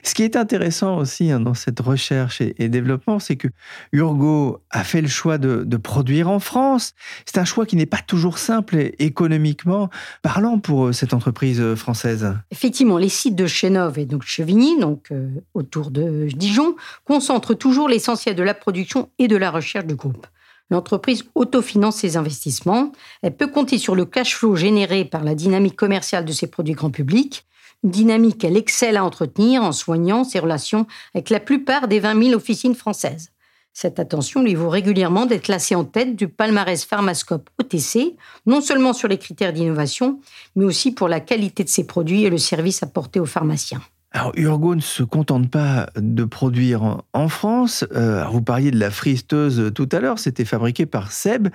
Ce 0.03 0.15
qui 0.15 0.23
est 0.23 0.35
intéressant 0.35 0.97
aussi 0.97 1.31
hein, 1.31 1.39
dans 1.39 1.53
cette 1.53 1.79
recherche 1.79 2.41
et, 2.41 2.71
développement, 2.71 3.19
c'est 3.19 3.37
que 3.37 3.49
Urgo 3.93 4.63
a 4.71 4.83
fait 4.83 5.03
le 5.03 5.09
choix 5.09 5.37
de, 5.37 5.77
produire 5.77 6.31
en 6.31 6.41
France. 6.41 6.95
C'est 7.27 7.37
un 7.37 7.45
choix 7.45 7.67
qui 7.67 7.77
n'est 7.77 7.85
pas 7.85 8.01
toujours 8.07 8.39
simple 8.39 8.79
économiquement 8.99 9.91
parlant 10.23 10.59
pour 10.59 10.87
euh, 10.87 10.93
cette 10.93 11.13
entreprise 11.13 11.61
euh, 11.61 11.77
française. 11.77 12.35
Effectivement, 12.51 12.97
les 12.97 13.11
sites 13.11 13.37
de 13.37 13.47
Chénov 13.47 13.99
et 13.99 14.07
donc 14.07 14.23
Chevigny, 14.23 14.81
donc 14.81 15.09
euh, 15.13 15.29
autour 15.53 15.91
de 15.91 16.29
Dijon, 16.35 16.77
concentrent 17.05 17.53
toujours 17.53 17.91
l'essentiel 17.91 18.35
de 18.37 18.43
la 18.43 18.55
production 18.55 19.11
et 19.19 19.29
de 19.29 19.37
la 19.37 19.51
recherche 19.51 19.85
du 19.85 19.97
groupe. 19.97 20.27
L'entreprise 20.71 21.25
autofinance 21.35 21.97
ses 21.97 22.17
investissements. 22.17 22.93
Elle 23.23 23.37
peut 23.37 23.49
compter 23.49 23.77
sur 23.77 23.95
le 23.95 24.05
cash 24.05 24.37
flow 24.37 24.55
généré 24.55 25.05
par 25.05 25.25
la 25.25 25.35
dynamique 25.35 25.77
commerciale 25.77 26.25
de 26.25 26.33
ses 26.33 26.47
produits 26.47 26.75
grand 26.75 26.91
public, 26.91 27.45
une 27.83 27.91
dynamique 27.91 28.39
qu'elle 28.39 28.57
excelle 28.57 28.97
à 28.97 29.05
entretenir 29.05 29.63
en 29.63 29.73
soignant 29.73 30.23
ses 30.23 30.39
relations 30.39 30.87
avec 31.15 31.31
la 31.31 31.41
plupart 31.41 31.89
des 31.89 31.99
20 31.99 32.23
000 32.23 32.35
officines 32.37 32.75
françaises. 32.75 33.31
Cette 33.73 34.01
attention 34.01 34.43
lui 34.43 34.55
vaut 34.55 34.69
régulièrement 34.69 35.27
d'être 35.27 35.45
classée 35.45 35.75
en 35.75 35.85
tête 35.85 36.17
du 36.17 36.29
palmarès 36.29 36.85
Pharmascope 36.85 37.49
OTC, 37.59 38.17
non 38.47 38.61
seulement 38.61 38.93
sur 38.93 39.09
les 39.09 39.19
critères 39.19 39.53
d'innovation, 39.53 40.21
mais 40.57 40.65
aussi 40.65 40.93
pour 40.93 41.09
la 41.09 41.21
qualité 41.21 41.65
de 41.65 41.69
ses 41.69 41.87
produits 41.87 42.25
et 42.25 42.31
le 42.31 42.39
service 42.39 42.83
apporté 42.83 43.21
aux 43.21 43.27
pharmaciens. 43.27 43.81
Alors, 44.13 44.33
Urgo 44.35 44.75
ne 44.75 44.81
se 44.81 45.05
contente 45.05 45.51
pas 45.51 45.89
de 45.97 46.25
produire 46.25 47.03
en 47.13 47.29
France. 47.29 47.85
Euh, 47.93 48.25
vous 48.25 48.43
parliez 48.43 48.73
de 48.73 48.79
la 48.79 48.91
fristeuse 48.91 49.71
tout 49.73 49.89
à 49.93 50.01
l'heure, 50.01 50.19
c'était 50.19 50.45
fabriqué 50.45 50.85
par 50.85 51.13
Seb, 51.13 51.49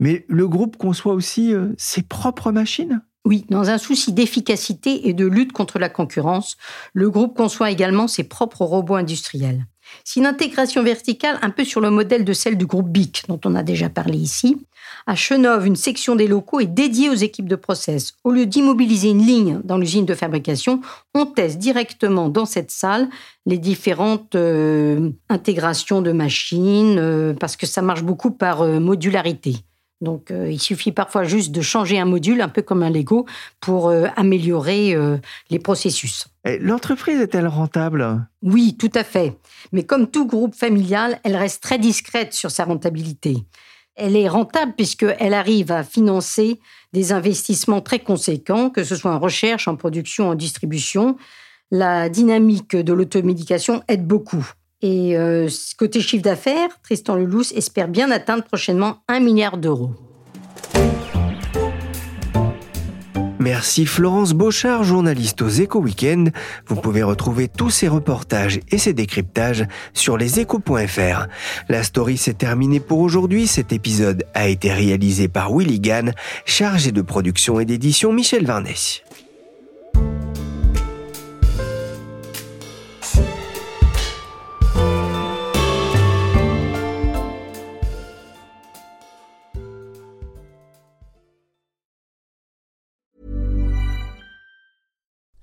mais 0.00 0.24
le 0.28 0.48
groupe 0.48 0.76
conçoit 0.76 1.14
aussi 1.14 1.54
euh, 1.54 1.68
ses 1.78 2.02
propres 2.02 2.50
machines? 2.50 3.00
Oui, 3.24 3.44
dans 3.48 3.70
un 3.70 3.78
souci 3.78 4.12
d'efficacité 4.12 5.08
et 5.08 5.12
de 5.12 5.26
lutte 5.26 5.52
contre 5.52 5.78
la 5.78 5.88
concurrence, 5.88 6.56
le 6.94 7.10
groupe 7.10 7.36
conçoit 7.36 7.70
également 7.70 8.08
ses 8.08 8.24
propres 8.24 8.64
robots 8.64 8.96
industriels. 8.96 9.66
C'est 10.04 10.20
une 10.20 10.26
intégration 10.26 10.82
verticale 10.82 11.38
un 11.42 11.50
peu 11.50 11.64
sur 11.64 11.80
le 11.80 11.90
modèle 11.90 12.24
de 12.24 12.32
celle 12.32 12.56
du 12.56 12.66
groupe 12.66 12.88
BIC, 12.88 13.24
dont 13.28 13.40
on 13.44 13.54
a 13.54 13.62
déjà 13.62 13.88
parlé 13.88 14.18
ici. 14.18 14.56
À 15.06 15.14
Chenov, 15.14 15.66
une 15.66 15.76
section 15.76 16.16
des 16.16 16.26
locaux 16.26 16.60
est 16.60 16.66
dédiée 16.66 17.08
aux 17.08 17.14
équipes 17.14 17.48
de 17.48 17.56
process. 17.56 18.14
Au 18.24 18.32
lieu 18.32 18.46
d'immobiliser 18.46 19.08
une 19.08 19.24
ligne 19.24 19.60
dans 19.64 19.78
l'usine 19.78 20.04
de 20.04 20.14
fabrication, 20.14 20.80
on 21.14 21.26
teste 21.26 21.58
directement 21.58 22.28
dans 22.28 22.46
cette 22.46 22.70
salle 22.70 23.08
les 23.46 23.58
différentes 23.58 24.34
euh, 24.34 25.10
intégrations 25.28 26.02
de 26.02 26.12
machines, 26.12 26.98
euh, 26.98 27.34
parce 27.34 27.56
que 27.56 27.66
ça 27.66 27.82
marche 27.82 28.02
beaucoup 28.02 28.30
par 28.30 28.62
euh, 28.62 28.78
modularité. 28.78 29.56
Donc, 30.00 30.32
il 30.32 30.58
suffit 30.58 30.92
parfois 30.92 31.24
juste 31.24 31.52
de 31.52 31.60
changer 31.60 31.98
un 31.98 32.06
module, 32.06 32.40
un 32.40 32.48
peu 32.48 32.62
comme 32.62 32.82
un 32.82 32.88
Lego, 32.88 33.26
pour 33.60 33.92
améliorer 34.16 34.96
les 35.50 35.58
processus. 35.58 36.26
L'entreprise 36.46 37.20
est-elle 37.20 37.46
rentable? 37.46 38.26
Oui, 38.40 38.76
tout 38.78 38.90
à 38.94 39.04
fait. 39.04 39.36
Mais 39.72 39.82
comme 39.82 40.10
tout 40.10 40.26
groupe 40.26 40.54
familial, 40.54 41.20
elle 41.22 41.36
reste 41.36 41.62
très 41.62 41.78
discrète 41.78 42.32
sur 42.32 42.50
sa 42.50 42.64
rentabilité 42.64 43.44
elle 44.00 44.16
est 44.16 44.28
rentable 44.28 44.72
puisqu'elle 44.74 45.34
arrive 45.34 45.70
à 45.70 45.84
financer 45.84 46.58
des 46.92 47.12
investissements 47.12 47.82
très 47.82 47.98
conséquents, 47.98 48.70
que 48.70 48.82
ce 48.82 48.96
soit 48.96 49.12
en 49.12 49.18
recherche, 49.18 49.68
en 49.68 49.76
production, 49.76 50.30
en 50.30 50.34
distribution. 50.34 51.16
La 51.70 52.08
dynamique 52.08 52.74
de 52.74 52.92
l'automédication 52.92 53.82
aide 53.88 54.06
beaucoup. 54.06 54.50
Et 54.82 55.16
euh, 55.16 55.48
côté 55.78 56.00
chiffre 56.00 56.22
d'affaires, 56.22 56.70
Tristan 56.82 57.16
Lelouch 57.16 57.52
espère 57.52 57.88
bien 57.88 58.10
atteindre 58.10 58.44
prochainement 58.44 59.02
un 59.08 59.20
milliard 59.20 59.58
d'euros. 59.58 59.90
Merci 63.40 63.86
Florence 63.86 64.34
Beauchard, 64.34 64.84
journaliste 64.84 65.40
aux 65.40 65.48
Échos 65.48 65.80
Weekend. 65.80 66.30
Vous 66.66 66.76
pouvez 66.76 67.02
retrouver 67.02 67.48
tous 67.48 67.70
ces 67.70 67.88
reportages 67.88 68.60
et 68.70 68.76
ces 68.76 68.92
décryptages 68.92 69.66
sur 69.94 70.18
leséchos.fr. 70.18 71.26
La 71.70 71.82
story 71.82 72.18
s'est 72.18 72.34
terminée 72.34 72.80
pour 72.80 73.00
aujourd'hui. 73.00 73.46
Cet 73.46 73.72
épisode 73.72 74.24
a 74.34 74.48
été 74.48 74.70
réalisé 74.70 75.28
par 75.28 75.56
Willy 75.56 75.80
Gann, 75.80 76.12
chargé 76.44 76.92
de 76.92 77.00
production 77.00 77.58
et 77.60 77.64
d'édition 77.64 78.12
Michel 78.12 78.44
Varnet. 78.44 78.74